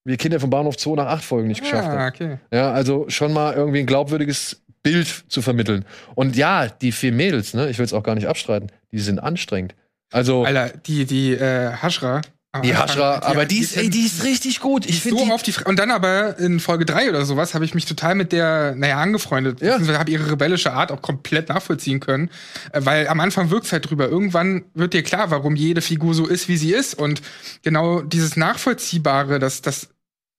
wir 0.04 0.16
Kinder 0.16 0.40
vom 0.40 0.50
Bahnhof 0.50 0.78
Zoo 0.78 0.96
nach 0.96 1.06
acht 1.06 1.24
Folgen 1.24 1.48
nicht 1.48 1.60
geschafft 1.62 1.88
haben. 1.88 1.98
Ah, 1.98 2.08
okay. 2.08 2.38
Ja, 2.52 2.72
also 2.72 3.08
schon 3.08 3.32
mal 3.32 3.54
irgendwie 3.54 3.80
ein 3.80 3.86
glaubwürdiges 3.86 4.62
Bild 4.82 5.24
zu 5.28 5.42
vermitteln. 5.42 5.84
Und 6.14 6.34
ja, 6.36 6.66
die 6.68 6.92
vier 6.92 7.12
Mädels, 7.12 7.54
ne, 7.54 7.70
ich 7.70 7.78
will 7.78 7.84
es 7.84 7.92
auch 7.92 8.02
gar 8.02 8.14
nicht 8.14 8.26
abstreiten, 8.26 8.72
die 8.90 8.98
sind 8.98 9.20
anstrengend. 9.20 9.74
Also 10.10 10.44
Alter, 10.44 10.70
die, 10.76 11.04
die 11.04 11.32
äh, 11.34 11.70
Hashra. 11.70 12.20
Die 12.60 12.76
Hashra, 12.76 13.22
aber 13.22 13.46
die 13.46 13.60
ist, 13.60 13.78
ey, 13.78 13.88
die 13.88 14.04
ist 14.04 14.24
richtig 14.24 14.60
gut. 14.60 14.84
Ich 14.84 14.96
so 14.96 15.08
finde 15.08 15.24
die, 15.24 15.32
auf 15.32 15.42
die 15.42 15.52
Fre 15.52 15.64
und 15.64 15.78
dann 15.78 15.90
aber 15.90 16.38
in 16.38 16.60
Folge 16.60 16.84
3 16.84 17.08
oder 17.08 17.24
sowas 17.24 17.54
habe 17.54 17.64
ich 17.64 17.74
mich 17.74 17.86
total 17.86 18.14
mit 18.14 18.30
der, 18.30 18.74
naja, 18.76 18.98
angefreundet. 18.98 19.62
Ja. 19.62 19.78
Ja. 19.78 19.98
habe 19.98 20.10
ihre 20.10 20.30
rebellische 20.30 20.72
Art 20.72 20.92
auch 20.92 21.00
komplett 21.00 21.48
nachvollziehen 21.48 22.00
können. 22.00 22.28
Äh, 22.72 22.84
Weil 22.84 23.08
am 23.08 23.20
Anfang 23.20 23.48
wirkt's 23.48 23.72
halt 23.72 23.88
drüber. 23.88 24.08
Irgendwann 24.08 24.64
wird 24.74 24.92
dir 24.92 25.02
klar, 25.02 25.30
warum 25.30 25.56
jede 25.56 25.80
Figur 25.80 26.12
so 26.12 26.26
ist, 26.26 26.48
wie 26.48 26.58
sie 26.58 26.74
ist. 26.74 26.92
Und 26.92 27.22
genau 27.62 28.02
dieses 28.02 28.36
Nachvollziehbare, 28.36 29.38
das, 29.38 29.62
das, 29.62 29.88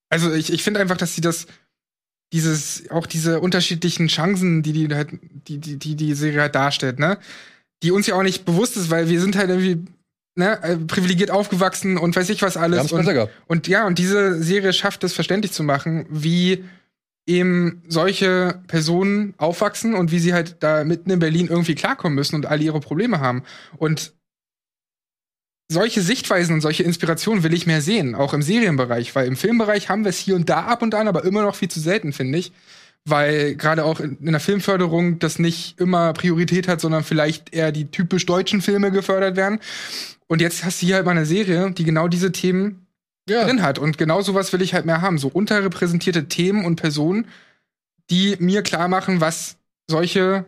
also 0.10 0.32
ich, 0.32 0.53
ich 0.53 0.62
finde 0.62 0.82
einfach, 0.82 0.98
dass 0.98 1.15
sie 1.15 1.22
das, 1.22 1.48
dieses, 2.32 2.91
auch 2.91 3.08
diese 3.08 3.39
unterschiedlichen 3.39 4.08
Chancen, 4.08 4.62
die 4.62 4.74
die 4.74 4.93
halt, 4.93 5.10
die, 5.48 5.58
die, 5.58 5.77
die, 5.77 5.96
die 5.96 6.13
Serie 6.13 6.41
halt 6.41 6.53
darstellt, 6.55 7.00
ne? 7.00 7.17
Die 7.82 7.91
uns 7.91 8.05
ja 8.05 8.15
auch 8.15 8.24
nicht 8.24 8.46
bewusst 8.46 8.77
ist, 8.77 8.91
weil 8.91 9.10
wir 9.10 9.20
sind 9.20 9.36
halt 9.36 9.50
irgendwie, 9.50 9.86
ne, 10.36 10.62
äh, 10.63 10.78
privilegiert 10.78 11.32
aufgewachsen 11.32 11.98
und 11.98 12.16
weiß 12.16 12.30
ich 12.30 12.42
was 12.42 12.58
alles. 12.58 12.92
und, 12.92 13.06
gehabt. 13.06 13.34
und 13.48 13.68
ja, 13.68 13.86
und 13.86 14.00
diese 14.00 14.42
Serie 14.42 14.74
schafft 14.74 15.04
es 15.04 15.13
verständlich 15.13 15.52
zu 15.52 15.63
machen, 15.63 16.06
wie 16.10 16.63
eben 17.25 17.82
solche 17.88 18.62
Personen 18.68 19.34
aufwachsen 19.38 19.94
und 19.94 20.12
wie 20.12 20.20
sie 20.20 20.34
halt 20.34 20.58
da 20.60 20.84
mitten 20.84 21.10
in 21.10 21.20
Berlin 21.20 21.48
irgendwie 21.48 21.75
klarkommen 21.75 22.16
müssen 22.16 22.36
und 22.36 22.46
alle 22.46 22.63
ihre 22.63 22.82
Probleme 22.82 23.20
haben. 23.20 23.44
Und 23.78 24.13
solche 25.70 26.02
Sichtweisen 26.02 26.56
und 26.56 26.62
solche 26.62 26.84
Inspirationen 26.84 27.44
will 27.44 27.54
ich 27.54 27.66
mehr 27.66 27.82
sehen, 27.82 28.16
auch 28.16 28.34
im 28.34 28.42
Serienbereich, 28.42 29.16
weil 29.16 29.28
im 29.28 29.38
Filmbereich 29.38 29.90
haben 29.90 30.04
wir 30.04 30.10
es 30.10 30.18
hier 30.18 30.36
und 30.36 30.50
da 30.50 30.66
ab 30.66 30.82
und 30.82 30.94
an, 30.96 31.08
aber 31.08 31.24
immer 31.24 31.42
noch 31.44 31.56
viel 31.56 31.70
zu 31.70 31.80
selten, 31.80 32.13
finde 32.13 32.38
ich. 32.40 32.52
Weil 33.05 33.55
gerade 33.55 33.83
auch 33.83 34.00
in, 34.00 34.17
in 34.19 34.31
der 34.31 34.39
Filmförderung 34.39 35.19
das 35.19 35.38
nicht 35.38 35.79
immer 35.79 36.13
Priorität 36.13 36.67
hat, 36.67 36.79
sondern 36.79 37.03
vielleicht 37.03 37.53
eher 37.53 37.72
die 37.72 37.91
typisch 37.91 38.25
deutschen 38.25 38.62
Filme 38.62 38.91
gefördert 38.91 39.36
werden. 39.36 39.60
Und 40.27 40.41
jetzt 40.41 40.63
hast 40.63 40.81
du 40.81 40.86
hier 40.86 40.95
halt 40.95 41.05
mal 41.05 41.12
eine 41.12 41.25
Serie, 41.25 41.72
die 41.72 41.83
genau 41.83 42.07
diese 42.07 42.31
Themen 42.31 42.88
Ja. 43.27 43.43
drin 43.43 43.62
hat. 43.62 43.77
Und 43.77 43.98
genau 43.98 44.22
sowas 44.22 44.53
will 44.53 44.62
ich 44.62 44.74
halt 44.74 44.86
mehr 44.86 45.01
haben. 45.01 45.17
So 45.17 45.27
unterrepräsentierte 45.27 46.27
Themen 46.29 46.63
und 46.65 46.77
Personen, 46.77 47.27
die 48.10 48.36
mir 48.39 48.62
klar 48.63 48.88
machen, 48.88 49.19
was 49.22 49.57
solche 49.89 50.45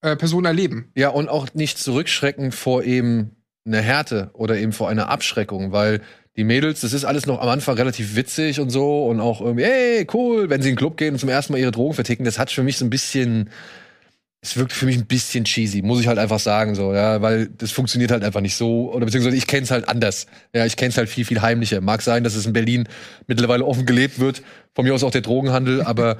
äh, 0.00 0.16
Personen 0.16 0.46
erleben. 0.46 0.90
Ja, 0.94 1.10
und 1.10 1.28
auch 1.28 1.52
nicht 1.54 1.78
zurückschrecken 1.78 2.52
vor 2.52 2.84
eben 2.84 3.36
einer 3.66 3.80
Härte 3.82 4.30
oder 4.32 4.56
eben 4.56 4.72
vor 4.72 4.88
einer 4.88 5.08
Abschreckung, 5.10 5.72
weil 5.72 6.00
die 6.38 6.44
Mädels, 6.44 6.82
das 6.82 6.92
ist 6.92 7.04
alles 7.04 7.26
noch 7.26 7.40
am 7.42 7.48
Anfang 7.48 7.76
relativ 7.76 8.14
witzig 8.14 8.60
und 8.60 8.70
so 8.70 9.06
und 9.06 9.18
auch 9.18 9.40
irgendwie, 9.40 9.64
ey, 9.64 10.06
cool, 10.14 10.48
wenn 10.48 10.62
sie 10.62 10.68
in 10.68 10.76
den 10.76 10.78
Club 10.78 10.96
gehen 10.96 11.14
und 11.14 11.18
zum 11.18 11.28
ersten 11.28 11.52
Mal 11.52 11.58
ihre 11.58 11.72
Drogen 11.72 11.94
verticken, 11.94 12.24
das 12.24 12.38
hat 12.38 12.52
für 12.52 12.62
mich 12.62 12.78
so 12.78 12.84
ein 12.84 12.90
bisschen, 12.90 13.50
es 14.40 14.56
wirkt 14.56 14.72
für 14.72 14.86
mich 14.86 14.96
ein 14.96 15.06
bisschen 15.06 15.42
cheesy, 15.42 15.82
muss 15.82 16.00
ich 16.00 16.06
halt 16.06 16.16
einfach 16.16 16.38
sagen, 16.38 16.76
so, 16.76 16.94
ja, 16.94 17.20
weil 17.22 17.48
das 17.48 17.72
funktioniert 17.72 18.12
halt 18.12 18.22
einfach 18.22 18.40
nicht 18.40 18.54
so, 18.54 18.92
oder 18.92 19.04
beziehungsweise 19.04 19.36
ich 19.36 19.48
kenn's 19.48 19.72
halt 19.72 19.88
anders. 19.88 20.28
Ja, 20.54 20.64
ich 20.64 20.76
kenn's 20.76 20.96
halt 20.96 21.08
viel, 21.08 21.24
viel 21.24 21.42
heimlicher. 21.42 21.80
Mag 21.80 22.02
sein, 22.02 22.22
dass 22.22 22.36
es 22.36 22.46
in 22.46 22.52
Berlin 22.52 22.88
mittlerweile 23.26 23.64
offen 23.64 23.84
gelebt 23.84 24.20
wird, 24.20 24.42
von 24.76 24.84
mir 24.84 24.94
aus 24.94 25.02
auch 25.02 25.10
der 25.10 25.22
Drogenhandel, 25.22 25.82
aber 25.84 26.18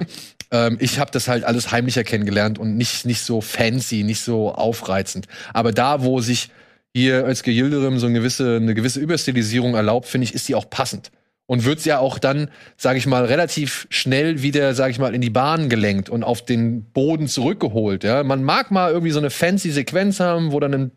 ähm, 0.51 0.75
ich 0.81 0.99
habe 0.99 1.11
das 1.11 1.29
halt 1.29 1.45
alles 1.45 1.71
heimlicher 1.71 2.03
kennengelernt 2.03 2.59
und 2.59 2.75
nicht, 2.75 3.05
nicht 3.05 3.21
so 3.21 3.39
fancy, 3.39 4.03
nicht 4.03 4.19
so 4.19 4.53
aufreizend. 4.53 5.27
Aber 5.53 5.71
da, 5.71 6.03
wo 6.03 6.19
sich 6.19 6.49
hier 6.95 7.25
als 7.25 7.43
Gilderem 7.43 7.99
so 7.99 8.07
eine 8.07 8.19
gewisse, 8.19 8.57
eine 8.57 8.73
gewisse 8.73 8.99
Überstilisierung 8.99 9.75
erlaubt, 9.75 10.07
finde 10.07 10.25
ich, 10.25 10.33
ist 10.33 10.47
die 10.47 10.55
auch 10.55 10.69
passend. 10.69 11.11
Und 11.45 11.65
wird 11.65 11.83
ja 11.83 11.97
auch 11.97 12.19
dann, 12.19 12.49
sage 12.77 12.99
ich 12.99 13.07
mal, 13.07 13.25
relativ 13.25 13.87
schnell 13.89 14.43
wieder, 14.43 14.75
sage 14.75 14.91
ich 14.91 14.99
mal, 14.99 15.15
in 15.15 15.21
die 15.21 15.31
Bahn 15.31 15.67
gelenkt 15.67 16.07
und 16.09 16.23
auf 16.23 16.45
den 16.45 16.83
Boden 16.91 17.27
zurückgeholt. 17.27 18.03
Ja? 18.03 18.23
Man 18.23 18.43
mag 18.43 18.69
mal 18.69 18.91
irgendwie 18.91 19.11
so 19.11 19.19
eine 19.19 19.31
fancy 19.31 19.71
Sequenz 19.71 20.19
haben, 20.19 20.51
wo 20.51 20.59
dann 20.59 20.73
ein, 20.73 20.91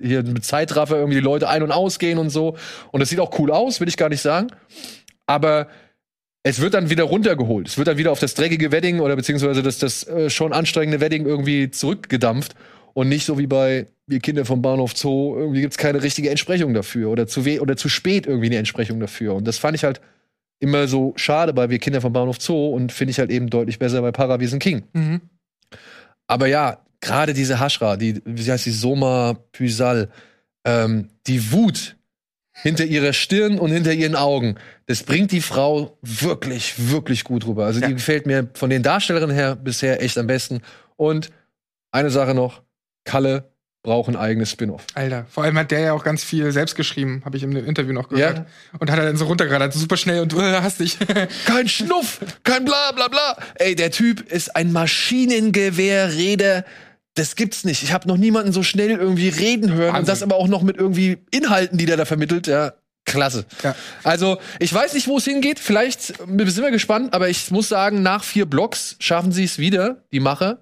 hier 0.00 0.22
mit 0.22 0.44
Zeitraffer 0.44 0.96
irgendwie 0.96 1.18
die 1.18 1.24
Leute 1.24 1.48
ein- 1.48 1.62
und 1.62 1.70
ausgehen 1.70 2.18
und 2.18 2.30
so. 2.30 2.56
Und 2.92 3.00
das 3.00 3.10
sieht 3.10 3.20
auch 3.20 3.38
cool 3.38 3.50
aus, 3.50 3.78
will 3.80 3.88
ich 3.88 3.98
gar 3.98 4.08
nicht 4.08 4.22
sagen. 4.22 4.48
Aber 5.26 5.68
es 6.44 6.60
wird 6.60 6.74
dann 6.74 6.90
wieder 6.90 7.04
runtergeholt. 7.04 7.68
Es 7.68 7.78
wird 7.78 7.88
dann 7.88 7.98
wieder 7.98 8.12
auf 8.12 8.20
das 8.20 8.34
dreckige 8.34 8.70
Wedding 8.70 9.00
oder 9.00 9.16
beziehungsweise 9.16 9.62
das, 9.62 9.78
das 9.78 10.06
äh, 10.06 10.28
schon 10.30 10.52
anstrengende 10.52 11.00
Wedding 11.00 11.26
irgendwie 11.26 11.70
zurückgedampft. 11.70 12.54
Und 12.94 13.08
nicht 13.08 13.26
so 13.26 13.38
wie 13.38 13.46
bei 13.46 13.86
Wir 14.06 14.20
Kinder 14.20 14.44
vom 14.44 14.62
Bahnhof 14.62 14.96
Zoo, 14.96 15.36
irgendwie 15.36 15.60
gibt's 15.60 15.76
keine 15.78 16.02
richtige 16.02 16.30
Entsprechung 16.30 16.74
dafür 16.74 17.10
oder 17.10 17.26
zu, 17.26 17.40
oder 17.60 17.76
zu 17.76 17.88
spät 17.88 18.26
irgendwie 18.26 18.46
eine 18.46 18.56
Entsprechung 18.58 19.00
dafür. 19.00 19.34
Und 19.34 19.46
das 19.46 19.58
fand 19.58 19.76
ich 19.76 19.84
halt 19.84 20.00
immer 20.60 20.86
so 20.88 21.12
schade 21.16 21.52
bei 21.52 21.68
Wir 21.70 21.78
Kinder 21.78 22.00
vom 22.00 22.12
Bahnhof 22.12 22.40
Zoo 22.40 22.68
und 22.68 22.92
finde 22.92 23.10
ich 23.10 23.18
halt 23.18 23.30
eben 23.30 23.50
deutlich 23.50 23.78
besser 23.78 24.00
bei 24.00 24.12
Paraviesen 24.12 24.60
King. 24.60 24.84
Mhm. 24.92 25.20
Aber 26.26 26.46
ja, 26.46 26.78
gerade 27.00 27.34
diese 27.34 27.60
Hashra, 27.60 27.96
die, 27.96 28.22
wie 28.24 28.50
heißt 28.50 28.64
die, 28.66 28.70
Soma 28.70 29.34
Pysal, 29.52 30.08
ähm, 30.64 31.08
die 31.26 31.52
Wut 31.52 31.96
hinter 32.52 32.84
ihrer 32.84 33.12
Stirn 33.12 33.58
und 33.58 33.72
hinter 33.72 33.92
ihren 33.92 34.14
Augen, 34.14 34.54
das 34.86 35.02
bringt 35.02 35.32
die 35.32 35.40
Frau 35.40 35.98
wirklich, 36.02 36.90
wirklich 36.90 37.24
gut 37.24 37.46
rüber. 37.46 37.66
Also 37.66 37.80
Ja. 37.80 37.88
die 37.88 37.94
gefällt 37.94 38.26
mir 38.26 38.48
von 38.54 38.70
den 38.70 38.82
Darstellerinnen 38.82 39.34
her 39.34 39.56
bisher 39.56 40.00
echt 40.02 40.16
am 40.18 40.26
besten. 40.28 40.60
Und 40.96 41.30
eine 41.90 42.10
Sache 42.10 42.32
noch, 42.34 42.62
Kalle 43.04 43.50
braucht 43.84 44.08
ein 44.08 44.16
eigenes 44.16 44.50
Spin-off. 44.50 44.84
Alter, 44.94 45.26
vor 45.28 45.44
allem 45.44 45.56
hat 45.58 45.70
der 45.70 45.80
ja 45.80 45.92
auch 45.92 46.02
ganz 46.02 46.24
viel 46.24 46.50
selbst 46.50 46.74
geschrieben, 46.74 47.22
habe 47.24 47.36
ich 47.36 47.42
im 47.42 47.54
Interview 47.54 47.92
noch 47.92 48.08
gehört. 48.08 48.38
Ja. 48.38 48.46
Und 48.78 48.90
hat 48.90 48.98
er 48.98 49.04
dann 49.04 49.16
so 49.16 49.26
runtergeradet, 49.26 49.74
super 49.74 49.96
schnell 49.96 50.22
und 50.22 50.32
äh, 50.32 50.60
hast 50.60 50.80
dich. 50.80 50.98
Kein 51.44 51.68
Schnuff, 51.68 52.18
kein 52.42 52.64
bla 52.64 52.92
bla 52.92 53.08
bla. 53.08 53.36
Ey, 53.56 53.76
der 53.76 53.90
Typ 53.90 54.32
ist 54.32 54.56
ein 54.56 54.72
Maschinengewehrreder. 54.72 56.64
Das 57.14 57.36
gibt's 57.36 57.64
nicht. 57.64 57.82
Ich 57.82 57.92
habe 57.92 58.08
noch 58.08 58.16
niemanden 58.16 58.52
so 58.52 58.62
schnell 58.62 58.90
irgendwie 58.90 59.28
reden 59.28 59.70
hören 59.72 59.88
und 59.88 59.94
Wahnsinn. 59.94 60.06
das 60.06 60.22
aber 60.22 60.36
auch 60.36 60.48
noch 60.48 60.62
mit 60.62 60.78
irgendwie 60.78 61.18
Inhalten, 61.30 61.76
die 61.78 61.84
der 61.86 61.98
da 61.98 62.06
vermittelt. 62.06 62.46
Ja, 62.46 62.72
klasse. 63.04 63.44
Ja. 63.62 63.76
Also, 64.02 64.38
ich 64.58 64.72
weiß 64.72 64.94
nicht, 64.94 65.08
wo 65.08 65.18
es 65.18 65.24
hingeht. 65.24 65.58
Vielleicht 65.58 66.02
sind 66.02 66.62
wir 66.62 66.70
gespannt, 66.70 67.12
aber 67.12 67.28
ich 67.28 67.50
muss 67.50 67.68
sagen, 67.68 68.02
nach 68.02 68.24
vier 68.24 68.46
Blocks 68.46 68.96
schaffen 68.98 69.30
sie 69.30 69.44
es 69.44 69.58
wieder, 69.58 70.04
die 70.10 70.20
Mache, 70.20 70.58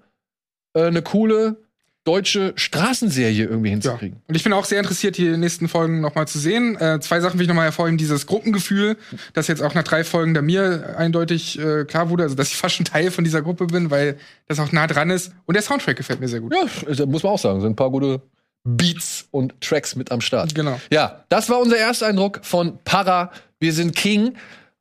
äh, 0.74 0.86
eine 0.86 1.02
coole 1.02 1.56
deutsche 2.04 2.52
Straßenserie 2.56 3.44
irgendwie 3.44 3.68
Ja. 3.68 3.74
hinzukriegen. 3.74 4.20
Und 4.26 4.34
ich 4.34 4.42
bin 4.42 4.52
auch 4.52 4.64
sehr 4.64 4.78
interessiert, 4.80 5.16
die 5.18 5.36
nächsten 5.36 5.68
Folgen 5.68 6.00
noch 6.00 6.14
mal 6.14 6.26
zu 6.26 6.38
sehen. 6.38 6.76
Äh, 6.80 6.98
zwei 7.00 7.20
Sachen 7.20 7.38
will 7.38 7.42
ich 7.44 7.48
noch 7.48 7.54
mal 7.54 7.62
hervorheben. 7.64 7.96
Dieses 7.98 8.26
Gruppengefühl, 8.26 8.96
das 9.34 9.46
jetzt 9.46 9.62
auch 9.62 9.74
nach 9.74 9.84
drei 9.84 10.02
Folgen 10.02 10.34
da 10.34 10.42
mir 10.42 10.96
eindeutig 10.98 11.58
äh, 11.58 11.84
klar 11.84 12.10
wurde, 12.10 12.24
also 12.24 12.34
dass 12.34 12.48
ich 12.48 12.56
fast 12.58 12.74
schon 12.76 12.86
Teil 12.86 13.10
von 13.10 13.22
dieser 13.24 13.42
Gruppe 13.42 13.66
bin, 13.66 13.90
weil 13.90 14.16
das 14.48 14.58
auch 14.58 14.72
nah 14.72 14.86
dran 14.86 15.10
ist. 15.10 15.32
Und 15.46 15.54
der 15.54 15.62
Soundtrack 15.62 15.96
gefällt 15.96 16.20
mir 16.20 16.28
sehr 16.28 16.40
gut. 16.40 16.52
Ja, 16.54 16.64
also, 16.86 17.06
muss 17.06 17.22
man 17.22 17.32
auch 17.32 17.38
sagen. 17.38 17.60
Sind 17.60 17.70
ein 17.70 17.76
paar 17.76 17.90
gute 17.90 18.20
Beats 18.64 19.26
und 19.30 19.60
Tracks 19.60 19.96
mit 19.96 20.10
am 20.12 20.20
Start. 20.20 20.54
Genau. 20.54 20.80
Ja, 20.92 21.24
das 21.28 21.48
war 21.50 21.60
unser 21.60 21.76
Ersteindruck 21.78 22.40
von 22.42 22.78
Para. 22.84 23.30
Wir 23.60 23.72
sind 23.72 23.94
King. 23.96 24.34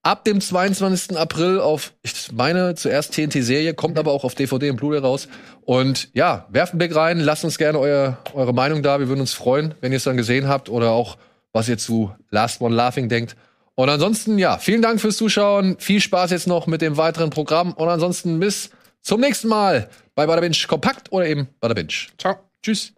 Ab 0.04 0.26
dem 0.26 0.42
22. 0.42 1.16
April 1.16 1.60
auf, 1.60 1.94
ich 2.02 2.32
meine, 2.32 2.74
zuerst 2.74 3.14
TNT-Serie, 3.14 3.76
kommt 3.76 4.00
aber 4.00 4.12
auch 4.12 4.24
auf 4.24 4.34
DVD 4.34 4.72
und 4.72 4.78
Blu-ray 4.78 5.00
raus. 5.00 5.28
Und 5.62 6.10
ja, 6.14 6.48
werft 6.50 6.74
einen 6.74 6.80
Blick 6.80 6.96
rein, 6.96 7.20
lasst 7.20 7.44
uns 7.46 7.60
gerne 7.60 7.78
euer, 7.78 8.18
eure 8.34 8.54
Meinung 8.54 8.82
da. 8.82 9.00
Wir 9.00 9.10
würden 9.10 9.22
uns 9.22 9.34
freuen, 9.34 9.76
wenn 9.80 9.92
ihr 9.92 9.98
es 9.98 10.04
dann 10.04 10.18
gesehen 10.18 10.48
habt 10.48 10.70
oder 10.70 10.90
auch, 10.90 11.18
was 11.54 11.70
ihr 11.70 11.78
zu 11.78 12.16
Last 12.32 12.62
One 12.62 12.76
Laughing 12.76 13.10
denkt. 13.10 13.36
Und 13.76 13.90
ansonsten, 13.90 14.40
ja, 14.40 14.58
vielen 14.58 14.82
Dank 14.82 15.00
fürs 15.00 15.18
Zuschauen. 15.18 15.78
Viel 15.80 16.02
Spaß 16.02 16.32
jetzt 16.32 16.48
noch 16.48 16.66
mit 16.66 16.82
dem 16.82 16.98
weiteren 16.98 17.30
Programm. 17.30 17.74
Und 17.74 17.88
ansonsten 17.88 18.40
bis 18.40 18.72
zum 19.02 19.22
nächsten 19.22 19.50
Mal 19.50 19.88
bei 20.16 20.26
Bada 20.26 20.42
Binge 20.42 20.58
Kompakt 20.68 21.12
oder 21.12 21.28
eben 21.28 21.48
Bada 21.60 21.76
Binge. 21.76 21.94
Ciao. 22.18 22.38
Tschüss. 22.64 22.94